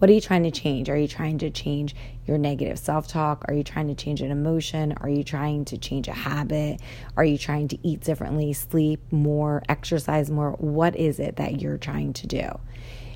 What 0.05 0.11
are 0.11 0.13
you 0.13 0.21
trying 0.21 0.43
to 0.43 0.51
change? 0.51 0.87
Are 0.87 0.95
you 0.95 1.07
trying 1.07 1.39
to 1.39 1.49
change 1.49 1.95
your 2.27 2.37
negative 2.37 2.77
self 2.77 3.07
talk? 3.07 3.43
Are 3.47 3.55
you 3.55 3.63
trying 3.63 3.87
to 3.87 3.95
change 3.95 4.21
an 4.21 4.29
emotion? 4.29 4.93
Are 5.01 5.09
you 5.09 5.23
trying 5.23 5.65
to 5.65 5.79
change 5.79 6.07
a 6.07 6.13
habit? 6.13 6.79
Are 7.17 7.25
you 7.25 7.39
trying 7.39 7.69
to 7.69 7.79
eat 7.81 8.01
differently, 8.01 8.53
sleep 8.53 8.99
more, 9.11 9.63
exercise 9.67 10.29
more? 10.29 10.51
What 10.59 10.95
is 10.95 11.19
it 11.19 11.37
that 11.37 11.59
you're 11.59 11.79
trying 11.79 12.13
to 12.13 12.27
do? 12.27 12.47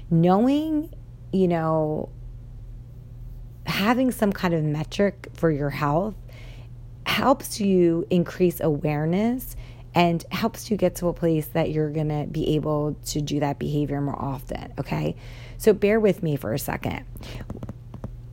Knowing, 0.10 0.92
you 1.32 1.48
know, 1.48 2.10
having 3.68 4.10
some 4.10 4.34
kind 4.34 4.56
of 4.56 4.64
metric 4.64 5.28
for 5.36 5.52
your 5.52 5.70
health 5.70 6.16
helps 7.06 7.62
you 7.62 8.08
increase 8.10 8.60
awareness 8.62 9.56
and 10.00 10.24
helps 10.32 10.72
you 10.72 10.78
get 10.78 10.96
to 10.96 11.10
a 11.10 11.14
place 11.14 11.48
that 11.48 11.72
you're 11.72 11.90
going 11.90 12.08
to 12.08 12.26
be 12.26 12.56
able 12.56 12.96
to 13.06 13.20
do 13.20 13.42
that 13.42 13.60
behavior 13.60 14.00
more 14.00 14.18
often. 14.18 14.74
Okay. 14.80 15.18
So 15.58 15.74
bear 15.74 16.00
with 16.00 16.24
me 16.24 16.38
for 16.38 16.54
a 16.54 16.60
second. 16.60 17.04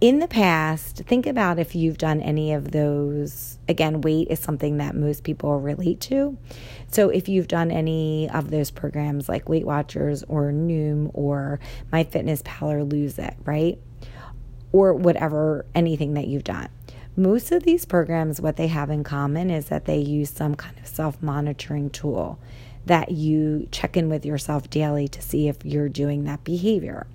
In 0.01 0.21
the 0.21 0.29
past, 0.29 0.99
think 1.09 1.27
about 1.27 1.59
if 1.59 1.75
you've 1.75 1.99
done 1.99 2.21
any 2.21 2.53
of 2.53 2.71
those. 2.71 3.59
Again, 3.69 4.01
weight 4.03 4.29
is 4.31 4.39
something 4.39 4.77
that 4.77 4.95
most 4.95 5.25
people 5.25 5.59
relate 5.59 6.01
to. 6.03 6.39
So, 6.89 7.09
if 7.09 7.29
you've 7.29 7.49
done 7.49 7.73
any 7.73 8.29
of 8.31 8.51
those 8.51 8.71
programs 8.71 9.27
like 9.27 9.49
Weight 9.49 9.67
Watchers 9.67 10.23
or 10.29 10.53
Noom 10.53 11.11
or 11.15 11.59
MyFitnessPal 11.93 12.75
or 12.75 12.85
Lose 12.85 13.19
It, 13.19 13.35
right? 13.45 13.81
Or 14.71 14.93
whatever, 14.93 15.65
anything 15.75 16.13
that 16.15 16.29
you've 16.29 16.45
done 16.45 16.69
most 17.17 17.51
of 17.51 17.63
these 17.63 17.85
programs, 17.85 18.41
what 18.41 18.57
they 18.57 18.67
have 18.69 18.91
in 18.91 19.03
common 19.03 19.51
is 19.51 19.67
that 19.67 19.87
they 19.87 19.99
use 19.99 20.31
some 20.31 20.55
kind 20.55 20.79
of 20.79 20.87
self 20.87 21.23
monitoring 21.23 21.91
tool 21.91 22.39
that 22.87 23.11
you 23.11 23.67
check 23.73 23.97
in 23.97 24.09
with 24.09 24.25
yourself 24.25 24.71
daily 24.71 25.09
to 25.09 25.21
see 25.21 25.49
if 25.49 25.65
you're 25.65 25.89
doing 25.89 26.23
that 26.25 26.45
behavior. 26.45 27.07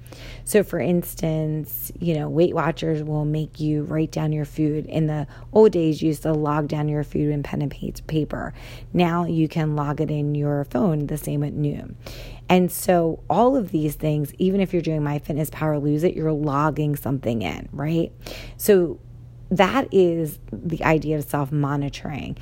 So, 0.44 0.64
for 0.64 0.80
instance, 0.80 1.94
you 1.98 2.14
know, 2.14 2.28
Weight 2.28 2.54
Watchers 2.54 3.02
will 3.02 3.24
make 3.24 3.62
you 3.62 3.84
write 3.84 4.12
down 4.12 4.34
your 4.34 4.44
food. 4.44 4.86
In 4.88 5.08
the 5.08 5.28
old 5.54 5.72
days, 5.72 6.02
you 6.02 6.10
used 6.10 6.24
to 6.24 6.34
log 6.34 6.68
down 6.68 6.90
your 6.90 7.06
food 7.06 7.30
in 7.30 7.42
pen 7.42 7.62
and 7.62 7.72
paper. 8.08 8.54
Now 8.92 9.26
you 9.26 9.48
can 9.48 9.78
log 9.78 10.02
it 10.02 10.12
in 10.12 10.36
your 10.36 10.66
phone, 10.66 11.08
the 11.08 11.18
same 11.18 11.42
at 11.44 11.54
Noom. 11.54 11.96
And 12.50 12.70
so, 12.70 13.24
all 13.30 13.56
of 13.56 13.72
these 13.72 13.96
things, 13.96 14.34
even 14.38 14.60
if 14.60 14.74
you're 14.74 14.82
doing 14.82 15.00
MyFitnessPal 15.00 15.62
or 15.62 15.80
Lose 15.80 16.04
It, 16.04 16.16
you're 16.16 16.34
logging 16.34 16.98
something 16.98 17.44
in, 17.44 17.70
right? 17.72 18.12
So, 18.58 19.00
that 19.52 19.94
is 19.94 20.40
the 20.52 20.84
idea 20.84 21.18
of 21.18 21.26
self 21.26 21.52
monitoring. 21.52 22.38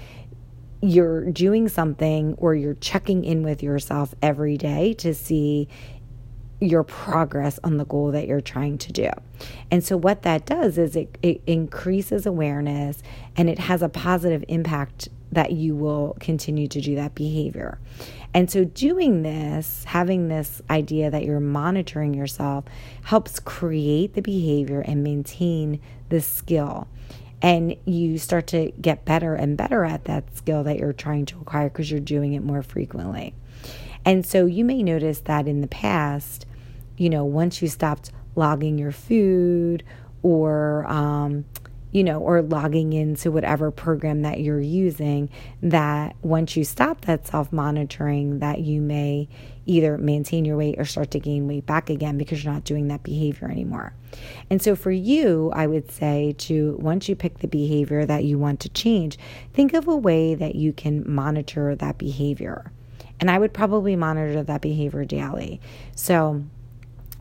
You're 0.81 1.25
doing 1.31 1.67
something 1.67 2.35
or 2.37 2.55
you're 2.55 2.75
checking 2.75 3.25
in 3.25 3.43
with 3.43 3.61
yourself 3.61 4.13
every 4.21 4.57
day 4.57 4.93
to 4.93 5.13
see 5.13 5.67
your 6.61 6.83
progress 6.83 7.59
on 7.63 7.77
the 7.77 7.85
goal 7.85 8.11
that 8.11 8.27
you're 8.27 8.41
trying 8.41 8.77
to 8.77 8.91
do. 8.91 9.09
And 9.71 9.83
so, 9.83 9.97
what 9.97 10.21
that 10.21 10.45
does 10.45 10.77
is 10.77 10.95
it, 10.95 11.17
it 11.21 11.41
increases 11.47 12.25
awareness 12.25 13.01
and 13.35 13.49
it 13.49 13.59
has 13.59 13.81
a 13.81 13.89
positive 13.89 14.45
impact 14.47 15.09
that 15.31 15.51
you 15.51 15.75
will 15.75 16.15
continue 16.19 16.67
to 16.67 16.81
do 16.81 16.95
that 16.95 17.15
behavior. 17.15 17.79
And 18.33 18.49
so, 18.49 18.63
doing 18.63 19.23
this, 19.23 19.83
having 19.85 20.27
this 20.27 20.61
idea 20.69 21.09
that 21.09 21.25
you're 21.25 21.39
monitoring 21.39 22.13
yourself, 22.13 22.65
helps 23.03 23.39
create 23.39 24.13
the 24.13 24.21
behavior 24.21 24.81
and 24.81 25.03
maintain 25.03 25.79
the 26.09 26.21
skill. 26.21 26.87
And 27.41 27.75
you 27.85 28.17
start 28.17 28.47
to 28.47 28.71
get 28.79 29.05
better 29.05 29.33
and 29.33 29.57
better 29.57 29.83
at 29.83 30.05
that 30.05 30.35
skill 30.37 30.63
that 30.65 30.77
you're 30.77 30.93
trying 30.93 31.25
to 31.27 31.39
acquire 31.39 31.69
because 31.69 31.89
you're 31.89 31.99
doing 31.99 32.33
it 32.33 32.43
more 32.43 32.61
frequently. 32.61 33.33
And 34.05 34.25
so, 34.25 34.45
you 34.45 34.63
may 34.63 34.83
notice 34.83 35.21
that 35.21 35.47
in 35.47 35.61
the 35.61 35.67
past, 35.67 36.45
you 36.97 37.09
know, 37.09 37.25
once 37.25 37.61
you 37.61 37.67
stopped 37.67 38.11
logging 38.35 38.77
your 38.77 38.91
food 38.91 39.83
or, 40.21 40.85
um, 40.85 41.45
you 41.91 42.03
know, 42.03 42.19
or 42.19 42.41
logging 42.41 42.93
into 42.93 43.31
whatever 43.31 43.71
program 43.71 44.21
that 44.21 44.39
you're 44.39 44.59
using, 44.59 45.29
that 45.61 46.15
once 46.21 46.55
you 46.55 46.63
stop 46.63 47.01
that 47.01 47.27
self 47.27 47.51
monitoring, 47.51 48.39
that 48.39 48.61
you 48.61 48.81
may 48.81 49.27
either 49.65 49.97
maintain 49.97 50.45
your 50.45 50.57
weight 50.57 50.75
or 50.79 50.85
start 50.85 51.11
to 51.11 51.19
gain 51.19 51.47
weight 51.47 51.65
back 51.65 51.89
again 51.89 52.17
because 52.17 52.43
you're 52.43 52.53
not 52.53 52.63
doing 52.63 52.87
that 52.87 53.03
behavior 53.03 53.49
anymore. 53.49 53.93
And 54.49 54.61
so 54.61 54.75
for 54.75 54.91
you, 54.91 55.51
I 55.53 55.67
would 55.67 55.91
say 55.91 56.35
to 56.39 56.75
once 56.79 57.07
you 57.07 57.15
pick 57.15 57.39
the 57.39 57.47
behavior 57.47 58.05
that 58.05 58.23
you 58.23 58.39
want 58.39 58.59
to 58.61 58.69
change, 58.69 59.17
think 59.53 59.73
of 59.73 59.87
a 59.87 59.95
way 59.95 60.35
that 60.35 60.55
you 60.55 60.73
can 60.73 61.03
monitor 61.11 61.75
that 61.75 61.97
behavior. 61.97 62.71
And 63.19 63.29
I 63.29 63.37
would 63.37 63.53
probably 63.53 63.95
monitor 63.95 64.43
that 64.43 64.61
behavior 64.61 65.05
daily. 65.05 65.59
So, 65.95 66.43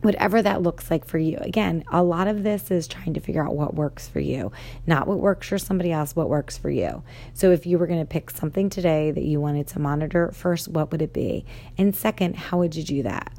whatever 0.01 0.41
that 0.41 0.61
looks 0.61 0.89
like 0.89 1.05
for 1.05 1.17
you. 1.17 1.37
Again, 1.41 1.83
a 1.91 2.03
lot 2.03 2.27
of 2.27 2.43
this 2.43 2.71
is 2.71 2.87
trying 2.87 3.13
to 3.13 3.19
figure 3.19 3.45
out 3.45 3.55
what 3.55 3.73
works 3.73 4.07
for 4.07 4.19
you, 4.19 4.51
not 4.87 5.07
what 5.07 5.19
works 5.19 5.47
for 5.47 5.57
somebody 5.57 5.91
else, 5.91 6.15
what 6.15 6.29
works 6.29 6.57
for 6.57 6.69
you. 6.69 7.03
So 7.33 7.51
if 7.51 7.65
you 7.65 7.77
were 7.77 7.87
going 7.87 7.99
to 7.99 8.05
pick 8.05 8.29
something 8.29 8.69
today 8.69 9.11
that 9.11 9.23
you 9.23 9.41
wanted 9.41 9.67
to 9.67 9.79
monitor, 9.79 10.31
first, 10.31 10.67
what 10.69 10.91
would 10.91 11.01
it 11.01 11.13
be? 11.13 11.45
And 11.77 11.95
second, 11.95 12.35
how 12.35 12.59
would 12.59 12.75
you 12.75 12.83
do 12.83 13.03
that? 13.03 13.33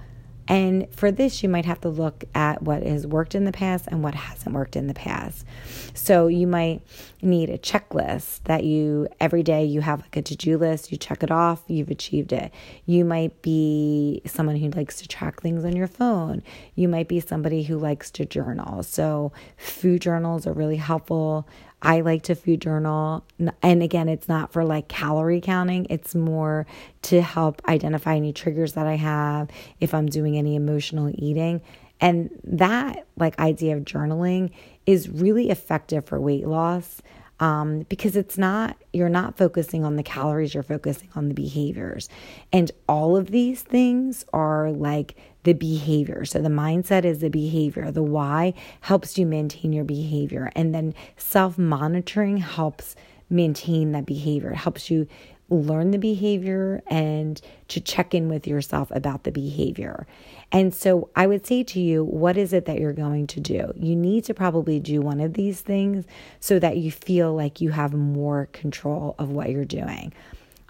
And 0.51 0.93
for 0.93 1.13
this, 1.13 1.45
you 1.45 1.49
might 1.49 1.65
have 1.65 1.81
to 1.83 1.89
look 1.89 2.25
at 2.35 2.61
what 2.61 2.83
has 2.83 3.07
worked 3.07 3.37
in 3.37 3.45
the 3.45 3.53
past 3.53 3.87
and 3.87 4.03
what 4.03 4.17
hasn't 4.17 4.53
worked 4.53 4.75
in 4.75 4.89
the 4.89 4.95
past. 4.95 5.47
So 5.95 6.27
you 6.27 6.49
might 6.49 6.83
need 7.23 7.51
a 7.51 7.57
checklist 7.57 8.43
that 8.45 8.65
you 8.65 9.07
every 9.21 9.45
day 9.45 9.65
you 9.65 9.81
have 9.81 10.01
like 10.01 10.17
a 10.17 10.23
to-do 10.23 10.59
list, 10.59 10.91
you 10.91 10.99
check 10.99 11.23
it 11.23 11.31
off, 11.31 11.63
you've 11.69 11.89
achieved 11.89 12.33
it. 12.33 12.53
You 12.85 13.05
might 13.05 13.43
be 13.43 14.23
someone 14.27 14.57
who 14.57 14.71
likes 14.71 14.97
to 14.97 15.07
track 15.07 15.41
things 15.41 15.65
on 15.65 15.77
your 15.77 15.87
phone. 15.87 16.43
You 16.75 16.89
might 16.89 17.07
be 17.07 17.21
somebody 17.21 17.63
who 17.63 17.79
likes 17.79 18.11
to 18.13 18.27
journal. 18.27 18.83
So 18.83 19.31
food 19.57 20.03
journals 20.03 20.49
are 20.49 20.53
really 20.53 20.79
helpful. 20.79 21.47
I 21.83 22.01
like 22.01 22.23
to 22.25 22.35
food 22.35 22.61
journal. 22.61 23.25
And 23.63 23.83
again, 23.83 24.09
it's 24.09 24.29
not 24.29 24.53
for 24.53 24.65
like 24.65 24.89
calorie 24.89 25.41
counting, 25.41 25.87
it's 25.89 26.15
more 26.15 26.67
to 27.03 27.23
help 27.23 27.63
identify 27.69 28.17
any 28.17 28.33
triggers 28.33 28.75
that 28.75 28.87
I 28.87 28.97
have 28.97 29.49
if 29.81 29.95
I'm 29.95 30.07
doing 30.07 30.37
any 30.37 30.57
emotional 30.57 31.11
eating. 31.15 31.63
And 32.01 32.31
that 32.45 33.07
like 33.17 33.39
idea 33.39 33.77
of 33.77 33.85
journaling 33.85 34.51
is 34.87 35.09
really 35.09 35.51
effective 35.51 36.07
for 36.07 36.21
weight 36.21 36.47
loss 36.47 37.03
um, 37.41 37.87
because 37.89 38.17
it's 38.17 38.37
not, 38.37 38.77
you're 38.93 39.09
not 39.09 39.39
focusing 39.39 39.85
on 39.85 39.97
the 39.97 40.03
calories, 40.03 40.53
you're 40.53 40.63
focusing 40.63 41.09
on 41.15 41.29
the 41.29 41.35
behaviors. 41.35 42.09
And 42.53 42.71
all 42.89 43.17
of 43.17 43.31
these 43.31 43.63
things 43.63 44.25
are 44.33 44.71
like 44.71 45.17
the 45.43 45.53
behavior. 45.53 46.25
So 46.25 46.41
the 46.41 46.49
mindset 46.49 47.05
is 47.05 47.21
the 47.21 47.31
behavior. 47.31 47.91
The 47.91 48.03
why 48.03 48.55
helps 48.81 49.19
you 49.19 49.27
maintain 49.27 49.73
your 49.73 49.85
behavior. 49.85 50.51
And 50.55 50.75
then 50.75 50.95
self 51.17 51.59
monitoring 51.59 52.39
helps 52.39 52.95
maintain 53.29 53.93
that 53.93 54.07
behavior. 54.07 54.51
It 54.51 54.57
helps 54.57 54.91
you 54.91 55.07
learn 55.51 55.91
the 55.91 55.99
behavior 55.99 56.81
and 56.87 57.41
to 57.69 57.81
check 57.81 58.15
in 58.15 58.29
with 58.29 58.47
yourself 58.47 58.91
about 58.93 59.25
the 59.25 59.33
behavior. 59.33 60.07
And 60.53 60.73
so 60.73 61.11
I 61.17 61.27
would 61.27 61.45
say 61.45 61.65
to 61.65 61.81
you, 61.81 62.05
what 62.05 62.37
is 62.37 62.53
it 62.53 62.67
that 62.67 62.79
you're 62.79 62.93
going 62.93 63.27
to 63.29 63.41
do? 63.41 63.73
You 63.77 63.97
need 63.97 64.25
to 64.25 64.35
probably 64.35 64.79
do 64.79 65.01
one 65.01 65.21
of 65.21 65.35
these 65.35 65.61
things 65.61 66.05
so 66.39 66.59
that 66.61 66.77
you 66.77 66.93
feel 66.93 67.35
like 67.35 67.61
you 67.61 67.71
have 67.71 67.93
more 67.93 68.49
control 68.53 69.17
of 69.19 69.31
what 69.31 69.51
you're 69.51 69.65
doing. 69.65 70.13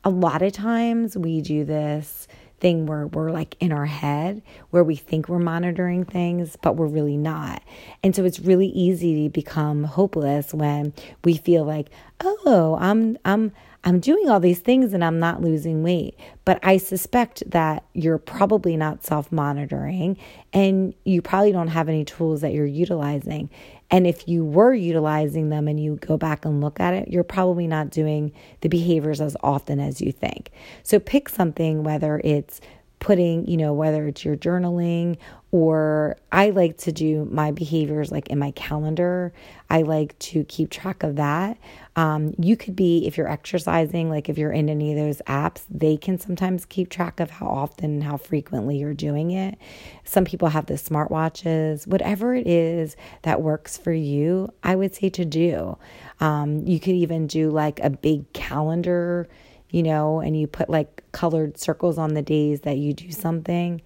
A 0.02 0.10
lot 0.10 0.40
of 0.40 0.54
times 0.54 1.16
we 1.16 1.42
do 1.42 1.64
this 1.64 2.26
thing 2.60 2.86
where 2.86 3.06
we're 3.06 3.30
like 3.30 3.56
in 3.60 3.72
our 3.72 3.86
head 3.86 4.42
where 4.70 4.84
we 4.84 4.94
think 4.96 5.28
we're 5.28 5.38
monitoring 5.38 6.04
things 6.04 6.56
but 6.62 6.76
we're 6.76 6.86
really 6.86 7.16
not 7.16 7.62
and 8.02 8.14
so 8.14 8.24
it's 8.24 8.40
really 8.40 8.68
easy 8.68 9.24
to 9.24 9.30
become 9.30 9.84
hopeless 9.84 10.52
when 10.52 10.92
we 11.24 11.36
feel 11.36 11.64
like 11.64 11.88
oh 12.20 12.76
i'm 12.80 13.16
i'm 13.24 13.52
I'm 13.82 13.98
doing 13.98 14.28
all 14.28 14.40
these 14.40 14.58
things 14.58 14.92
and 14.92 15.02
I'm 15.02 15.18
not 15.18 15.40
losing 15.40 15.82
weight. 15.82 16.18
But 16.44 16.58
I 16.62 16.76
suspect 16.76 17.42
that 17.50 17.84
you're 17.94 18.18
probably 18.18 18.76
not 18.76 19.04
self 19.04 19.32
monitoring 19.32 20.18
and 20.52 20.94
you 21.04 21.22
probably 21.22 21.52
don't 21.52 21.68
have 21.68 21.88
any 21.88 22.04
tools 22.04 22.42
that 22.42 22.52
you're 22.52 22.66
utilizing. 22.66 23.48
And 23.90 24.06
if 24.06 24.28
you 24.28 24.44
were 24.44 24.72
utilizing 24.72 25.48
them 25.48 25.66
and 25.66 25.82
you 25.82 25.96
go 25.96 26.16
back 26.16 26.44
and 26.44 26.60
look 26.60 26.78
at 26.78 26.94
it, 26.94 27.08
you're 27.08 27.24
probably 27.24 27.66
not 27.66 27.90
doing 27.90 28.32
the 28.60 28.68
behaviors 28.68 29.20
as 29.20 29.36
often 29.42 29.80
as 29.80 30.00
you 30.00 30.12
think. 30.12 30.50
So 30.82 31.00
pick 31.00 31.28
something, 31.28 31.82
whether 31.82 32.20
it's 32.22 32.60
putting, 33.00 33.46
you 33.48 33.56
know, 33.56 33.72
whether 33.72 34.06
it's 34.06 34.24
your 34.24 34.36
journaling 34.36 35.16
or 35.52 36.16
I 36.30 36.50
like 36.50 36.76
to 36.78 36.92
do 36.92 37.26
my 37.30 37.50
behaviors 37.50 38.12
like 38.12 38.28
in 38.28 38.38
my 38.38 38.52
calendar. 38.52 39.32
I 39.68 39.82
like 39.82 40.16
to 40.20 40.44
keep 40.44 40.70
track 40.70 41.02
of 41.02 41.16
that. 41.16 41.58
Um, 41.96 42.34
you 42.38 42.56
could 42.56 42.76
be, 42.76 43.06
if 43.06 43.16
you're 43.16 43.28
exercising, 43.28 44.10
like 44.10 44.28
if 44.28 44.38
you're 44.38 44.52
in 44.52 44.68
any 44.68 44.92
of 44.92 44.98
those 44.98 45.20
apps, 45.26 45.62
they 45.68 45.96
can 45.96 46.18
sometimes 46.18 46.66
keep 46.66 46.88
track 46.88 47.18
of 47.18 47.30
how 47.30 47.46
often 47.46 47.86
and 47.86 48.04
how 48.04 48.16
frequently 48.16 48.76
you're 48.78 48.94
doing 48.94 49.32
it. 49.32 49.58
Some 50.04 50.24
people 50.24 50.48
have 50.48 50.66
the 50.66 50.74
smartwatches, 50.74 51.86
whatever 51.86 52.34
it 52.34 52.46
is 52.46 52.94
that 53.22 53.42
works 53.42 53.76
for 53.76 53.92
you, 53.92 54.52
I 54.62 54.76
would 54.76 54.94
say 54.94 55.08
to 55.08 55.24
do. 55.24 55.78
Um, 56.20 56.64
you 56.66 56.78
could 56.78 56.94
even 56.94 57.26
do 57.26 57.50
like 57.50 57.80
a 57.80 57.90
big 57.90 58.32
calendar, 58.34 59.28
you 59.70 59.82
know, 59.82 60.20
and 60.20 60.38
you 60.38 60.46
put 60.46 60.68
like 60.68 61.02
colored 61.12 61.58
circles 61.58 61.98
on 61.98 62.14
the 62.14 62.22
days 62.22 62.60
that 62.62 62.78
you 62.78 62.92
do 62.92 63.10
something. 63.10 63.82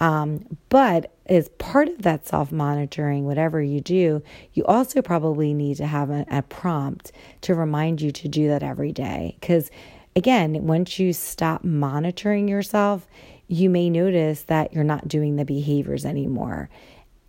Um, 0.00 0.44
but 0.70 1.12
as 1.26 1.48
part 1.50 1.88
of 1.88 2.02
that 2.02 2.26
self 2.26 2.50
monitoring, 2.50 3.24
whatever 3.24 3.62
you 3.62 3.80
do, 3.80 4.22
you 4.52 4.64
also 4.64 5.02
probably 5.02 5.54
need 5.54 5.76
to 5.76 5.86
have 5.86 6.10
a, 6.10 6.26
a 6.30 6.42
prompt 6.42 7.12
to 7.42 7.54
remind 7.54 8.00
you 8.00 8.10
to 8.10 8.28
do 8.28 8.48
that 8.48 8.62
every 8.62 8.92
day. 8.92 9.36
Because 9.40 9.70
again, 10.16 10.66
once 10.66 10.98
you 10.98 11.12
stop 11.12 11.64
monitoring 11.64 12.48
yourself, 12.48 13.06
you 13.46 13.70
may 13.70 13.90
notice 13.90 14.42
that 14.44 14.72
you're 14.72 14.84
not 14.84 15.06
doing 15.06 15.36
the 15.36 15.44
behaviors 15.44 16.04
anymore. 16.04 16.68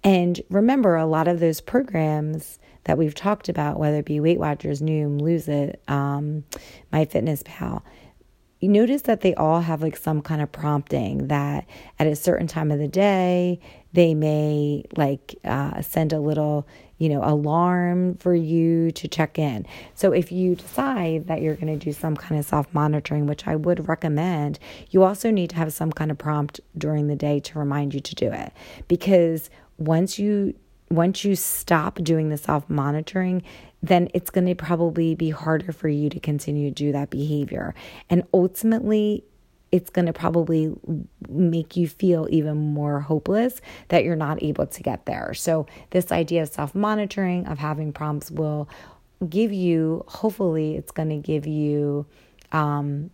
And 0.05 0.39
remember, 0.51 0.95
a 0.95 1.05
lot 1.07 1.27
of 1.27 1.39
those 1.39 1.59
programs 1.59 2.59
that 2.83 2.95
we've 2.95 3.15
talked 3.15 3.49
about, 3.49 3.79
whether 3.79 3.97
it 3.97 4.05
be 4.05 4.19
Weight 4.19 4.39
Watchers, 4.39 4.79
Noom, 4.79 5.19
Lose 5.19 5.47
It, 5.47 5.81
um, 5.87 6.43
My 6.91 7.05
Fitness 7.05 7.41
Pal, 7.43 7.83
you 8.59 8.69
notice 8.69 9.01
that 9.03 9.21
they 9.21 9.33
all 9.33 9.61
have 9.61 9.81
like 9.81 9.97
some 9.97 10.21
kind 10.21 10.41
of 10.41 10.51
prompting 10.51 11.27
that 11.27 11.67
at 11.97 12.05
a 12.05 12.15
certain 12.15 12.47
time 12.47 12.71
of 12.71 12.79
the 12.79 12.87
day 12.87 13.59
they 13.93 14.13
may 14.13 14.83
like 14.95 15.35
uh, 15.43 15.81
send 15.81 16.13
a 16.13 16.19
little 16.19 16.67
you 16.97 17.09
know 17.09 17.21
alarm 17.23 18.15
for 18.17 18.33
you 18.33 18.91
to 18.91 19.07
check 19.07 19.37
in. 19.37 19.65
So 19.95 20.13
if 20.13 20.31
you 20.31 20.55
decide 20.55 21.27
that 21.27 21.41
you're 21.41 21.55
going 21.55 21.77
to 21.77 21.83
do 21.83 21.91
some 21.91 22.15
kind 22.15 22.39
of 22.39 22.45
self 22.45 22.73
monitoring 22.73 23.27
which 23.27 23.45
i 23.47 23.55
would 23.55 23.87
recommend 23.87 24.57
you 24.89 25.03
also 25.03 25.29
need 25.29 25.49
to 25.49 25.57
have 25.57 25.73
some 25.73 25.91
kind 25.91 26.09
of 26.09 26.17
prompt 26.17 26.59
during 26.77 27.07
the 27.07 27.15
day 27.15 27.39
to 27.41 27.59
remind 27.59 27.93
you 27.93 27.99
to 27.99 28.15
do 28.15 28.31
it. 28.31 28.53
Because 28.87 29.49
once 29.77 30.19
you 30.19 30.55
once 30.89 31.23
you 31.23 31.35
stop 31.35 31.95
doing 31.95 32.29
the 32.29 32.37
self 32.37 32.69
monitoring, 32.69 33.41
then 33.81 34.07
it's 34.13 34.29
going 34.29 34.45
to 34.47 34.55
probably 34.55 35.15
be 35.15 35.29
harder 35.29 35.71
for 35.71 35.87
you 35.87 36.09
to 36.09 36.19
continue 36.19 36.69
to 36.69 36.73
do 36.73 36.91
that 36.91 37.09
behavior. 37.09 37.73
And 38.09 38.23
ultimately, 38.33 39.23
it's 39.71 39.89
going 39.89 40.05
to 40.05 40.13
probably 40.13 40.73
make 41.27 41.75
you 41.75 41.87
feel 41.87 42.27
even 42.29 42.55
more 42.55 43.01
hopeless 43.01 43.61
that 43.89 44.03
you're 44.03 44.15
not 44.15 44.41
able 44.41 44.67
to 44.67 44.83
get 44.83 45.05
there. 45.05 45.33
So, 45.33 45.65
this 45.89 46.11
idea 46.11 46.43
of 46.43 46.49
self 46.49 46.75
monitoring, 46.75 47.45
of 47.47 47.57
having 47.57 47.91
prompts, 47.91 48.31
will 48.31 48.69
give 49.27 49.51
you, 49.51 50.03
hopefully, 50.07 50.75
it's 50.75 50.91
going 50.91 51.09
to 51.09 51.17
give 51.17 51.47
you 51.47 52.05
um, 52.51 53.09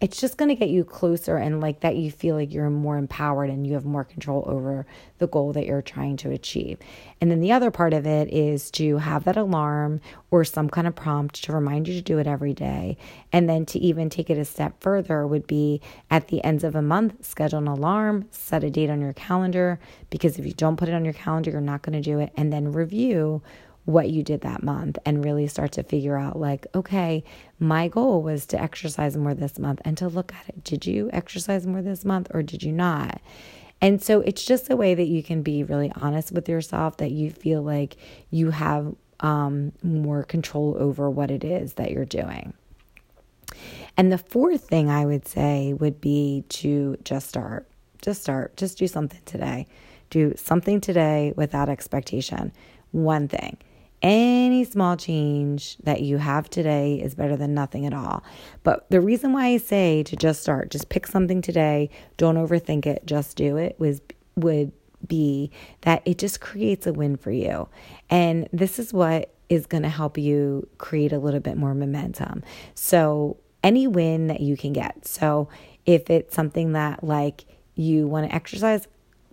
it's 0.00 0.18
just 0.18 0.38
going 0.38 0.48
to 0.48 0.54
get 0.54 0.70
you 0.70 0.82
closer 0.82 1.36
and 1.36 1.60
like 1.60 1.80
that 1.80 1.96
you 1.96 2.10
feel 2.10 2.34
like 2.34 2.54
you're 2.54 2.70
more 2.70 2.96
empowered 2.96 3.50
and 3.50 3.66
you 3.66 3.74
have 3.74 3.84
more 3.84 4.04
control 4.04 4.44
over 4.46 4.86
the 5.18 5.26
goal 5.26 5.52
that 5.52 5.66
you're 5.66 5.82
trying 5.82 6.16
to 6.16 6.30
achieve. 6.30 6.78
And 7.20 7.30
then 7.30 7.40
the 7.40 7.52
other 7.52 7.70
part 7.70 7.92
of 7.92 8.06
it 8.06 8.32
is 8.32 8.70
to 8.72 8.96
have 8.96 9.24
that 9.24 9.36
alarm 9.36 10.00
or 10.30 10.42
some 10.42 10.70
kind 10.70 10.86
of 10.86 10.94
prompt 10.94 11.42
to 11.44 11.52
remind 11.52 11.86
you 11.86 11.94
to 11.94 12.00
do 12.00 12.18
it 12.18 12.26
every 12.26 12.54
day. 12.54 12.96
And 13.30 13.46
then 13.46 13.66
to 13.66 13.78
even 13.78 14.08
take 14.08 14.30
it 14.30 14.38
a 14.38 14.44
step 14.46 14.80
further 14.80 15.26
would 15.26 15.46
be 15.46 15.82
at 16.10 16.28
the 16.28 16.42
ends 16.44 16.64
of 16.64 16.74
a 16.74 16.82
month, 16.82 17.26
schedule 17.26 17.58
an 17.58 17.68
alarm, 17.68 18.26
set 18.30 18.64
a 18.64 18.70
date 18.70 18.88
on 18.88 19.02
your 19.02 19.12
calendar 19.12 19.78
because 20.08 20.38
if 20.38 20.46
you 20.46 20.54
don't 20.54 20.76
put 20.76 20.88
it 20.88 20.94
on 20.94 21.04
your 21.04 21.14
calendar, 21.14 21.50
you're 21.50 21.60
not 21.60 21.82
going 21.82 22.00
to 22.00 22.10
do 22.10 22.18
it 22.20 22.32
and 22.38 22.50
then 22.50 22.72
review 22.72 23.42
what 23.84 24.10
you 24.10 24.22
did 24.22 24.42
that 24.42 24.62
month 24.62 24.98
and 25.04 25.24
really 25.24 25.46
start 25.46 25.72
to 25.72 25.82
figure 25.82 26.16
out 26.16 26.38
like 26.38 26.66
okay 26.74 27.24
my 27.60 27.88
goal 27.88 28.22
was 28.22 28.46
to 28.46 28.60
exercise 28.60 29.16
more 29.16 29.34
this 29.34 29.58
month 29.58 29.82
and 29.84 29.96
to 29.98 30.08
look 30.08 30.32
at 30.34 30.48
it. 30.48 30.64
Did 30.64 30.86
you 30.86 31.10
exercise 31.12 31.66
more 31.66 31.82
this 31.82 32.06
month 32.06 32.28
or 32.32 32.42
did 32.42 32.62
you 32.62 32.72
not? 32.72 33.20
And 33.82 34.02
so 34.02 34.20
it's 34.22 34.44
just 34.44 34.70
a 34.70 34.76
way 34.76 34.94
that 34.94 35.06
you 35.06 35.22
can 35.22 35.42
be 35.42 35.62
really 35.62 35.92
honest 35.96 36.32
with 36.32 36.48
yourself 36.48 36.96
that 36.96 37.10
you 37.10 37.30
feel 37.30 37.62
like 37.62 37.96
you 38.30 38.50
have 38.50 38.94
um, 39.20 39.72
more 39.82 40.22
control 40.22 40.76
over 40.78 41.10
what 41.10 41.30
it 41.30 41.44
is 41.44 41.74
that 41.74 41.90
you're 41.90 42.06
doing. 42.06 42.54
And 43.96 44.10
the 44.10 44.18
fourth 44.18 44.68
thing 44.68 44.88
i 44.88 45.04
would 45.04 45.28
say 45.28 45.74
would 45.74 46.00
be 46.00 46.44
to 46.48 46.96
just 47.04 47.28
start 47.28 47.68
just 48.00 48.22
start 48.22 48.56
just 48.56 48.78
do 48.78 48.86
something 48.86 49.20
today. 49.26 49.66
Do 50.08 50.32
something 50.36 50.80
today 50.80 51.34
without 51.36 51.68
expectation. 51.68 52.52
One 52.92 53.28
thing 53.28 53.58
any 54.02 54.64
small 54.64 54.96
change 54.96 55.76
that 55.78 56.02
you 56.02 56.18
have 56.18 56.48
today 56.48 56.94
is 56.94 57.14
better 57.14 57.36
than 57.36 57.54
nothing 57.54 57.86
at 57.86 57.94
all. 57.94 58.22
But 58.62 58.88
the 58.90 59.00
reason 59.00 59.32
why 59.32 59.46
I 59.46 59.56
say 59.58 60.02
to 60.04 60.16
just 60.16 60.42
start, 60.42 60.70
just 60.70 60.88
pick 60.88 61.06
something 61.06 61.42
today, 61.42 61.90
don't 62.16 62.36
overthink 62.36 62.86
it, 62.86 63.04
just 63.06 63.36
do 63.36 63.56
it 63.56 63.76
was 63.78 64.00
would 64.36 64.72
be 65.06 65.50
that 65.82 66.02
it 66.04 66.18
just 66.18 66.40
creates 66.40 66.86
a 66.86 66.92
win 66.92 67.16
for 67.16 67.30
you. 67.30 67.68
And 68.08 68.48
this 68.52 68.78
is 68.78 68.92
what 68.92 69.34
is 69.48 69.66
going 69.66 69.82
to 69.82 69.88
help 69.88 70.16
you 70.16 70.68
create 70.78 71.12
a 71.12 71.18
little 71.18 71.40
bit 71.40 71.56
more 71.56 71.74
momentum. 71.74 72.42
So, 72.74 73.36
any 73.62 73.86
win 73.86 74.28
that 74.28 74.40
you 74.40 74.56
can 74.56 74.72
get. 74.72 75.06
So, 75.06 75.48
if 75.84 76.08
it's 76.08 76.34
something 76.34 76.72
that 76.72 77.02
like 77.04 77.44
you 77.74 78.06
want 78.06 78.28
to 78.28 78.34
exercise, 78.34 78.86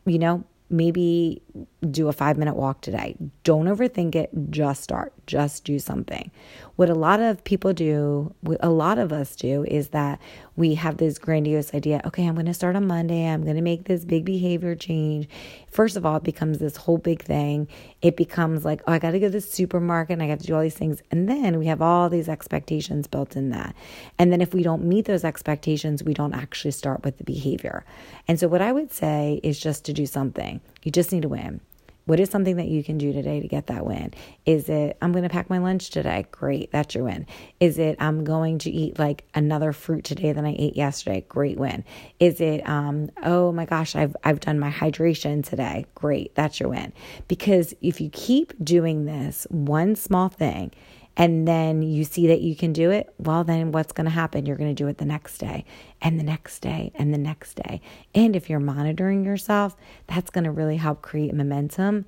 you 0.05 0.19
know, 0.19 0.43
maybe 0.69 1.41
do 1.89 2.07
a 2.07 2.13
five 2.13 2.37
minute 2.37 2.55
walk 2.55 2.81
today. 2.81 3.15
Don't 3.43 3.65
overthink 3.65 4.15
it. 4.15 4.29
Just 4.49 4.83
start. 4.83 5.13
Just 5.25 5.63
do 5.63 5.79
something. 5.79 6.31
What 6.75 6.89
a 6.89 6.95
lot 6.95 7.19
of 7.19 7.43
people 7.43 7.73
do, 7.73 8.33
what 8.41 8.57
a 8.61 8.69
lot 8.69 8.97
of 8.97 9.11
us 9.11 9.35
do, 9.35 9.63
is 9.65 9.89
that 9.89 10.19
we 10.57 10.73
have 10.73 10.97
this 10.97 11.19
grandiose 11.19 11.73
idea 11.73 12.01
okay, 12.03 12.27
I'm 12.27 12.33
going 12.33 12.47
to 12.47 12.53
start 12.53 12.75
on 12.75 12.87
Monday. 12.87 13.25
I'm 13.25 13.43
going 13.43 13.55
to 13.55 13.61
make 13.61 13.85
this 13.85 14.03
big 14.03 14.25
behavior 14.25 14.75
change. 14.75 15.29
First 15.69 15.95
of 15.95 16.05
all, 16.05 16.17
it 16.17 16.23
becomes 16.23 16.57
this 16.57 16.75
whole 16.75 16.97
big 16.97 17.21
thing. 17.21 17.67
It 18.01 18.17
becomes 18.17 18.65
like, 18.65 18.81
oh, 18.87 18.91
I 18.91 18.99
got 18.99 19.11
to 19.11 19.19
go 19.19 19.27
to 19.27 19.31
the 19.31 19.41
supermarket 19.41 20.13
and 20.13 20.23
I 20.23 20.27
got 20.27 20.39
to 20.39 20.47
do 20.47 20.55
all 20.55 20.61
these 20.61 20.75
things. 20.75 21.01
And 21.11 21.29
then 21.29 21.59
we 21.59 21.67
have 21.67 21.81
all 21.81 22.09
these 22.09 22.27
expectations 22.27 23.07
built 23.07 23.35
in 23.35 23.51
that. 23.51 23.75
And 24.17 24.31
then 24.31 24.41
if 24.41 24.53
we 24.53 24.63
don't 24.63 24.83
meet 24.83 25.05
those 25.05 25.23
expectations, 25.23 26.03
we 26.03 26.13
don't 26.13 26.33
actually 26.33 26.71
start 26.71 27.05
with 27.05 27.19
the 27.19 27.23
behavior. 27.23 27.85
And 28.27 28.39
so, 28.39 28.47
what 28.47 28.61
I 28.61 28.71
would 28.71 28.91
say 28.91 29.39
is 29.43 29.59
just 29.59 29.85
to 29.85 29.93
do 29.93 30.05
something. 30.05 30.59
You 30.83 30.91
just 30.91 31.11
need 31.11 31.21
to 31.21 31.29
win. 31.29 31.61
What 32.07 32.21
is 32.21 32.29
something 32.29 32.55
that 32.55 32.69
you 32.69 32.85
can 32.85 32.97
do 32.97 33.11
today 33.11 33.41
to 33.41 33.47
get 33.49 33.67
that 33.67 33.85
win? 33.85 34.13
Is 34.45 34.69
it, 34.69 34.97
I'm 35.01 35.11
going 35.11 35.25
to 35.25 35.29
pack 35.29 35.49
my 35.49 35.57
lunch 35.57 35.89
today? 35.89 36.25
Great, 36.31 36.71
that's 36.71 36.95
your 36.95 37.03
win. 37.03 37.27
Is 37.59 37.77
it, 37.77 37.97
I'm 37.99 38.23
going 38.23 38.59
to 38.59 38.71
eat 38.71 38.97
like 38.97 39.25
another 39.35 39.73
fruit 39.73 40.05
today 40.05 40.31
than 40.31 40.45
I 40.45 40.55
ate 40.57 40.77
yesterday? 40.77 41.25
Great 41.27 41.57
win. 41.57 41.83
Is 42.21 42.39
it, 42.39 42.67
um, 42.67 43.09
oh 43.23 43.51
my 43.51 43.65
gosh, 43.65 43.93
I've, 43.93 44.15
I've 44.23 44.39
done 44.39 44.57
my 44.57 44.71
hydration 44.71 45.43
today? 45.43 45.85
Great, 45.95 46.33
that's 46.33 46.61
your 46.61 46.69
win. 46.69 46.93
Because 47.27 47.73
if 47.81 47.99
you 47.99 48.09
keep 48.13 48.53
doing 48.63 49.03
this 49.03 49.45
one 49.49 49.97
small 49.97 50.29
thing, 50.29 50.71
and 51.17 51.47
then 51.47 51.81
you 51.81 52.03
see 52.03 52.27
that 52.27 52.41
you 52.41 52.55
can 52.55 52.71
do 52.71 52.91
it, 52.91 53.11
well, 53.17 53.43
then 53.43 53.71
what's 53.71 53.91
going 53.91 54.05
to 54.05 54.11
happen? 54.11 54.45
You're 54.45 54.55
going 54.55 54.73
to 54.73 54.83
do 54.83 54.87
it 54.87 54.99
the 54.99 55.05
next 55.05 55.39
day 55.39 55.65
and 55.99 56.19
the 56.19 56.23
next 56.23 56.59
day 56.59 56.91
and 56.93 57.11
the 57.11 57.17
next 57.17 57.55
day. 57.55 57.81
And 58.13 58.35
if 58.35 58.51
you're 58.51 58.59
monitoring 58.59 59.25
yourself, 59.25 59.75
that's 60.05 60.29
going 60.29 60.43
to 60.43 60.51
really 60.51 60.77
help 60.77 61.01
create 61.01 61.33
momentum. 61.33 62.05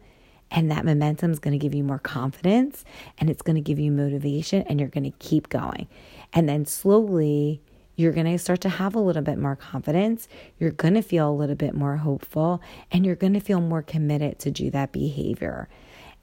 And 0.52 0.70
that 0.70 0.86
momentum 0.86 1.32
is 1.32 1.40
going 1.40 1.54
to 1.54 1.58
give 1.58 1.74
you 1.74 1.84
more 1.84 2.00
confidence 2.00 2.86
and 3.18 3.32
it's 3.32 3.42
going 3.42 3.56
to 3.56 3.62
give 3.62 3.80
you 3.80 3.92
motivation 3.92 4.62
and 4.64 4.80
you're 4.80 4.90
going 4.90 5.12
to 5.12 5.18
keep 5.18 5.50
going. 5.50 5.88
And 6.32 6.48
then 6.48 6.66
slowly, 6.66 7.62
you're 7.96 8.14
going 8.14 8.28
to 8.28 8.38
start 8.38 8.62
to 8.62 8.70
have 8.70 8.94
a 8.94 9.00
little 9.00 9.22
bit 9.24 9.40
more 9.40 9.56
confidence. 9.56 10.28
You're 10.60 10.72
going 10.72 10.94
to 10.94 11.02
feel 11.02 11.30
a 11.30 11.34
little 11.34 11.56
bit 11.56 11.74
more 11.74 11.98
hopeful 11.98 12.62
and 12.92 13.06
you're 13.06 13.16
going 13.16 13.34
to 13.34 13.40
feel 13.40 13.60
more 13.60 13.82
committed 13.82 14.38
to 14.40 14.52
do 14.52 14.70
that 14.70 14.92
behavior. 14.92 15.68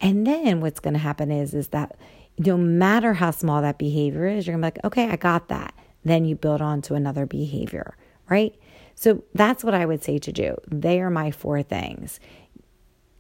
And 0.00 0.26
then 0.26 0.60
what's 0.60 0.80
going 0.80 0.94
to 0.94 1.00
happen 1.00 1.30
is 1.30 1.52
is 1.54 1.68
that 1.68 1.96
no 2.38 2.56
matter 2.56 3.14
how 3.14 3.30
small 3.30 3.62
that 3.62 3.78
behavior 3.78 4.26
is, 4.26 4.46
you're 4.46 4.54
gonna 4.56 4.70
be 4.70 4.76
like, 4.76 4.84
okay, 4.84 5.08
I 5.08 5.16
got 5.16 5.48
that. 5.48 5.74
Then 6.04 6.24
you 6.24 6.36
build 6.36 6.60
on 6.60 6.82
to 6.82 6.94
another 6.94 7.26
behavior, 7.26 7.96
right? 8.28 8.54
So 8.94 9.22
that's 9.34 9.64
what 9.64 9.74
I 9.74 9.86
would 9.86 10.02
say 10.02 10.18
to 10.18 10.32
do. 10.32 10.56
They 10.68 11.00
are 11.00 11.10
my 11.10 11.30
four 11.30 11.62
things. 11.62 12.20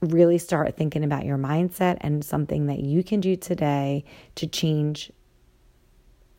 Really 0.00 0.38
start 0.38 0.76
thinking 0.76 1.04
about 1.04 1.24
your 1.24 1.38
mindset 1.38 1.98
and 2.00 2.24
something 2.24 2.66
that 2.66 2.80
you 2.80 3.02
can 3.02 3.20
do 3.20 3.36
today 3.36 4.04
to 4.36 4.46
change 4.46 5.10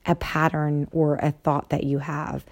a 0.06 0.16
pattern 0.16 0.88
or 0.92 1.16
a 1.18 1.32
thought 1.32 1.70
that 1.70 1.84
you 1.84 2.00
have 2.00 2.46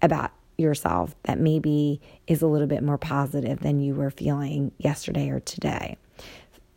about 0.00 0.30
yourself 0.58 1.14
that 1.24 1.38
maybe 1.38 2.00
is 2.26 2.42
a 2.42 2.46
little 2.46 2.66
bit 2.66 2.82
more 2.82 2.98
positive 2.98 3.60
than 3.60 3.80
you 3.80 3.94
were 3.94 4.10
feeling 4.10 4.70
yesterday 4.78 5.30
or 5.30 5.40
today 5.40 5.96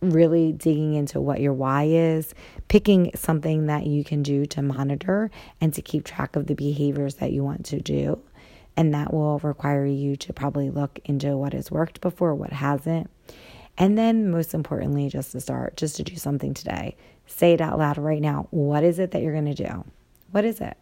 really 0.02 0.52
digging 0.52 0.94
into 0.94 1.20
what 1.22 1.42
your 1.42 1.54
why 1.54 1.84
is, 1.84 2.34
picking 2.68 3.12
something 3.16 3.68
that 3.68 3.86
you 3.86 4.04
can 4.04 4.24
do 4.24 4.46
to 4.46 4.62
monitor 4.62 5.32
and 5.62 5.74
to 5.74 5.82
keep 5.82 6.04
track 6.04 6.36
of 6.36 6.48
the 6.48 6.56
behaviors 6.56 7.16
that 7.16 7.32
you 7.32 7.44
want 7.44 7.66
to 7.66 7.80
do. 7.80 8.22
And 8.78 8.94
that 8.94 9.14
will 9.14 9.40
require 9.40 9.86
you 9.86 10.16
to 10.18 10.34
probably 10.34 10.70
look 10.70 11.00
into 11.06 11.38
what 11.38 11.54
has 11.54 11.72
worked 11.72 12.02
before, 12.02 12.36
what 12.36 12.52
hasn't. 12.52 13.10
And 13.78 13.98
then, 13.98 14.32
most 14.32 14.54
importantly, 14.54 15.10
just 15.10 15.32
to 15.34 15.42
start, 15.42 15.78
just 15.78 15.98
to 15.98 16.04
do 16.04 16.16
something 16.16 16.54
today. 16.54 16.96
Say 17.26 17.54
it 17.54 17.62
out 17.62 17.78
loud 17.78 17.98
right 17.98 18.22
now. 18.22 18.48
What 18.52 18.84
is 18.84 19.00
it 19.00 19.12
that 19.12 19.22
you're 19.22 19.34
going 19.34 19.54
to 19.54 19.64
do? 19.64 19.84
What 20.32 20.46
is 20.46 20.62
it? 20.62 20.78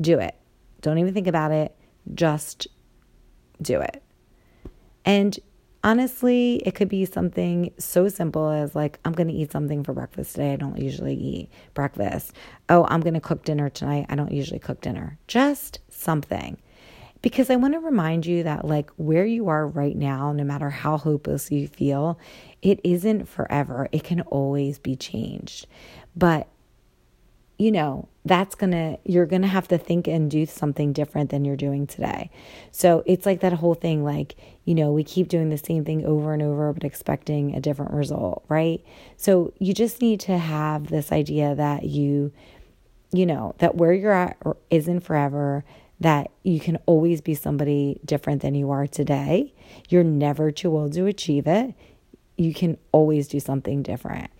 Do 0.00 0.18
it. 0.18 0.36
Don't 0.80 0.98
even 0.98 1.14
think 1.14 1.26
about 1.26 1.50
it. 1.50 1.74
Just 2.14 2.68
do 3.60 3.80
it. 3.80 4.02
And 5.04 5.38
honestly, 5.88 6.62
it 6.66 6.74
could 6.74 6.90
be 6.90 7.06
something 7.06 7.72
so 7.78 8.08
simple 8.08 8.50
as 8.50 8.74
like, 8.74 9.00
I'm 9.06 9.12
going 9.12 9.28
to 9.28 9.34
eat 9.34 9.52
something 9.52 9.82
for 9.84 9.94
breakfast 9.94 10.34
today. 10.34 10.52
I 10.52 10.56
don't 10.56 10.78
usually 10.78 11.14
eat 11.14 11.50
breakfast. 11.72 12.34
Oh, 12.68 12.86
I'm 12.90 13.00
going 13.00 13.14
to 13.14 13.20
cook 13.20 13.42
dinner 13.44 13.70
tonight. 13.70 14.04
I 14.10 14.14
don't 14.14 14.30
usually 14.30 14.60
cook 14.60 14.82
dinner. 14.82 15.18
Just 15.26 15.80
something. 15.88 16.58
because 17.22 17.50
I 17.50 17.56
want 17.56 17.74
to 17.74 17.80
remind 17.80 18.26
you 18.26 18.44
that, 18.44 18.64
like, 18.64 18.90
where 18.96 19.26
you 19.26 19.48
are 19.48 19.66
right 19.66 19.96
now, 19.96 20.32
no 20.32 20.44
matter 20.44 20.70
how 20.70 20.96
hopeless 20.96 21.50
you 21.50 21.66
feel, 21.66 22.18
it 22.62 22.80
isn't 22.84 23.28
forever. 23.28 23.88
It 23.92 24.04
can 24.04 24.20
always 24.22 24.78
be 24.78 24.94
changed. 24.94 25.66
But 26.14 26.48
you 27.58 27.72
know, 27.72 28.08
that's 28.24 28.54
gonna, 28.54 28.98
you're 29.04 29.26
gonna 29.26 29.48
have 29.48 29.66
to 29.68 29.78
think 29.78 30.06
and 30.06 30.30
do 30.30 30.46
something 30.46 30.92
different 30.92 31.30
than 31.30 31.44
you're 31.44 31.56
doing 31.56 31.86
today. 31.86 32.30
So 32.70 33.02
it's 33.04 33.26
like 33.26 33.40
that 33.40 33.54
whole 33.54 33.74
thing, 33.74 34.04
like, 34.04 34.36
you 34.64 34.74
know, 34.74 34.92
we 34.92 35.02
keep 35.02 35.28
doing 35.28 35.50
the 35.50 35.58
same 35.58 35.84
thing 35.84 36.04
over 36.04 36.32
and 36.32 36.42
over, 36.42 36.72
but 36.72 36.84
expecting 36.84 37.56
a 37.56 37.60
different 37.60 37.92
result, 37.92 38.44
right? 38.48 38.84
So 39.16 39.52
you 39.58 39.74
just 39.74 40.00
need 40.00 40.20
to 40.20 40.38
have 40.38 40.86
this 40.86 41.10
idea 41.10 41.54
that 41.56 41.84
you, 41.84 42.32
you 43.12 43.26
know, 43.26 43.54
that 43.58 43.74
where 43.74 43.92
you're 43.92 44.12
at 44.12 44.36
isn't 44.70 45.00
forever, 45.00 45.64
that 45.98 46.30
you 46.44 46.60
can 46.60 46.76
always 46.86 47.20
be 47.20 47.34
somebody 47.34 47.98
different 48.04 48.42
than 48.42 48.54
you 48.54 48.70
are 48.70 48.86
today. 48.86 49.52
You're 49.88 50.04
never 50.04 50.52
too 50.52 50.76
old 50.76 50.92
to 50.92 51.06
achieve 51.06 51.48
it. 51.48 51.74
You 52.36 52.54
can 52.54 52.78
always 52.92 53.26
do 53.26 53.40
something 53.40 53.82
different. 53.82 54.30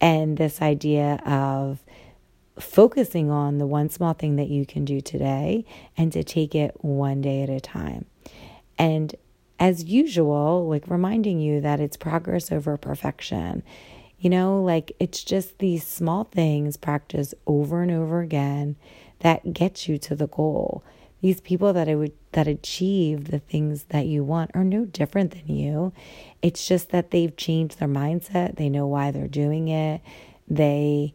And 0.00 0.36
this 0.36 0.60
idea 0.60 1.14
of, 1.24 1.82
focusing 2.60 3.30
on 3.30 3.58
the 3.58 3.66
one 3.66 3.88
small 3.88 4.12
thing 4.12 4.36
that 4.36 4.48
you 4.48 4.66
can 4.66 4.84
do 4.84 5.00
today 5.00 5.64
and 5.96 6.12
to 6.12 6.22
take 6.24 6.54
it 6.54 6.74
one 6.84 7.20
day 7.20 7.42
at 7.42 7.50
a 7.50 7.60
time. 7.60 8.06
And 8.78 9.14
as 9.58 9.84
usual, 9.84 10.68
like 10.68 10.88
reminding 10.88 11.40
you 11.40 11.60
that 11.60 11.80
it's 11.80 11.96
progress 11.96 12.52
over 12.52 12.76
perfection. 12.76 13.62
You 14.18 14.30
know, 14.30 14.62
like 14.62 14.92
it's 14.98 15.22
just 15.22 15.58
these 15.58 15.86
small 15.86 16.24
things 16.24 16.76
practiced 16.76 17.34
over 17.46 17.82
and 17.82 17.90
over 17.90 18.20
again 18.20 18.76
that 19.20 19.52
get 19.52 19.88
you 19.88 19.98
to 19.98 20.14
the 20.14 20.26
goal. 20.28 20.84
These 21.20 21.40
people 21.40 21.72
that 21.72 21.88
I 21.88 21.96
would 21.96 22.12
that 22.32 22.46
achieve 22.46 23.30
the 23.30 23.40
things 23.40 23.84
that 23.84 24.06
you 24.06 24.22
want 24.22 24.52
are 24.54 24.64
no 24.64 24.84
different 24.84 25.32
than 25.32 25.54
you. 25.54 25.92
It's 26.42 26.66
just 26.66 26.90
that 26.90 27.10
they've 27.10 27.36
changed 27.36 27.78
their 27.78 27.88
mindset. 27.88 28.56
They 28.56 28.68
know 28.68 28.86
why 28.86 29.10
they're 29.10 29.26
doing 29.26 29.68
it. 29.68 30.00
They 30.46 31.14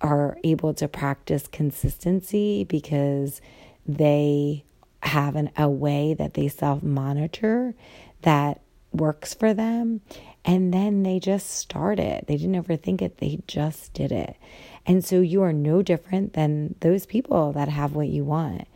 are 0.00 0.38
able 0.44 0.74
to 0.74 0.88
practice 0.88 1.46
consistency 1.46 2.64
because 2.64 3.40
they 3.86 4.64
have 5.02 5.36
an, 5.36 5.50
a 5.56 5.68
way 5.68 6.14
that 6.14 6.34
they 6.34 6.48
self 6.48 6.82
monitor 6.82 7.74
that 8.22 8.60
works 8.92 9.34
for 9.34 9.54
them. 9.54 10.00
And 10.44 10.72
then 10.72 11.02
they 11.02 11.20
just 11.20 11.50
start 11.50 11.98
it. 11.98 12.26
They 12.26 12.36
didn't 12.36 12.62
overthink 12.62 13.02
it, 13.02 13.18
they 13.18 13.40
just 13.46 13.92
did 13.92 14.12
it. 14.12 14.36
And 14.86 15.04
so 15.04 15.20
you 15.20 15.42
are 15.42 15.52
no 15.52 15.82
different 15.82 16.32
than 16.32 16.74
those 16.80 17.06
people 17.06 17.52
that 17.52 17.68
have 17.68 17.94
what 17.94 18.08
you 18.08 18.24
want. 18.24 18.66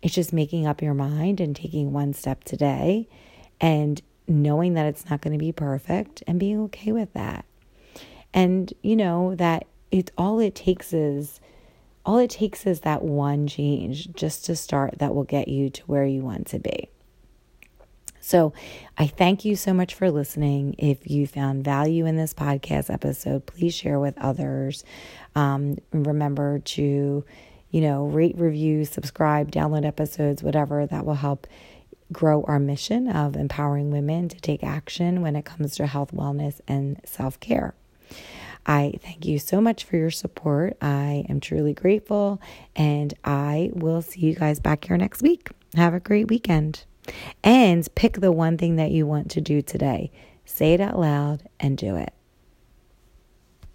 It's 0.00 0.14
just 0.14 0.32
making 0.32 0.66
up 0.66 0.80
your 0.80 0.94
mind 0.94 1.40
and 1.40 1.56
taking 1.56 1.92
one 1.92 2.12
step 2.12 2.44
today 2.44 3.08
and 3.60 4.00
knowing 4.28 4.74
that 4.74 4.86
it's 4.86 5.10
not 5.10 5.20
going 5.20 5.32
to 5.32 5.44
be 5.44 5.50
perfect 5.50 6.22
and 6.26 6.38
being 6.38 6.60
okay 6.60 6.92
with 6.92 7.12
that. 7.14 7.44
And 8.32 8.72
you 8.82 8.94
know 8.94 9.34
that 9.36 9.66
it 9.90 10.10
all 10.16 10.38
it 10.40 10.54
takes 10.54 10.92
is 10.92 11.40
all 12.04 12.18
it 12.18 12.30
takes 12.30 12.66
is 12.66 12.80
that 12.80 13.02
one 13.02 13.46
change 13.46 14.12
just 14.14 14.46
to 14.46 14.56
start 14.56 14.98
that 14.98 15.14
will 15.14 15.24
get 15.24 15.48
you 15.48 15.68
to 15.70 15.82
where 15.82 16.04
you 16.04 16.22
want 16.22 16.46
to 16.48 16.58
be. 16.58 16.88
So, 18.20 18.52
I 18.96 19.06
thank 19.06 19.44
you 19.44 19.56
so 19.56 19.72
much 19.72 19.94
for 19.94 20.10
listening. 20.10 20.74
If 20.78 21.10
you 21.10 21.26
found 21.26 21.64
value 21.64 22.04
in 22.04 22.16
this 22.16 22.34
podcast 22.34 22.92
episode, 22.92 23.46
please 23.46 23.74
share 23.74 24.00
with 24.00 24.18
others. 24.18 24.84
Um, 25.34 25.78
remember 25.92 26.58
to, 26.58 27.24
you 27.70 27.80
know, 27.80 28.06
rate, 28.06 28.36
review, 28.36 28.84
subscribe, 28.84 29.50
download 29.50 29.86
episodes, 29.86 30.42
whatever 30.42 30.86
that 30.86 31.06
will 31.06 31.14
help 31.14 31.46
grow 32.12 32.42
our 32.44 32.58
mission 32.58 33.08
of 33.08 33.36
empowering 33.36 33.90
women 33.90 34.28
to 34.28 34.40
take 34.40 34.64
action 34.64 35.22
when 35.22 35.36
it 35.36 35.44
comes 35.44 35.76
to 35.76 35.86
health, 35.86 36.12
wellness, 36.12 36.60
and 36.66 37.00
self 37.04 37.38
care. 37.40 37.74
I 38.68 38.98
thank 39.02 39.24
you 39.24 39.38
so 39.38 39.62
much 39.62 39.84
for 39.84 39.96
your 39.96 40.10
support. 40.10 40.76
I 40.82 41.24
am 41.30 41.40
truly 41.40 41.72
grateful, 41.72 42.38
and 42.76 43.14
I 43.24 43.70
will 43.72 44.02
see 44.02 44.20
you 44.20 44.34
guys 44.34 44.60
back 44.60 44.84
here 44.84 44.98
next 44.98 45.22
week. 45.22 45.48
Have 45.74 45.94
a 45.94 46.00
great 46.00 46.28
weekend. 46.28 46.84
And 47.42 47.88
pick 47.94 48.20
the 48.20 48.30
one 48.30 48.58
thing 48.58 48.76
that 48.76 48.90
you 48.90 49.06
want 49.06 49.30
to 49.30 49.40
do 49.40 49.62
today. 49.62 50.10
Say 50.44 50.74
it 50.74 50.80
out 50.82 50.98
loud 50.98 51.48
and 51.58 51.78
do 51.78 51.96
it. 51.96 52.12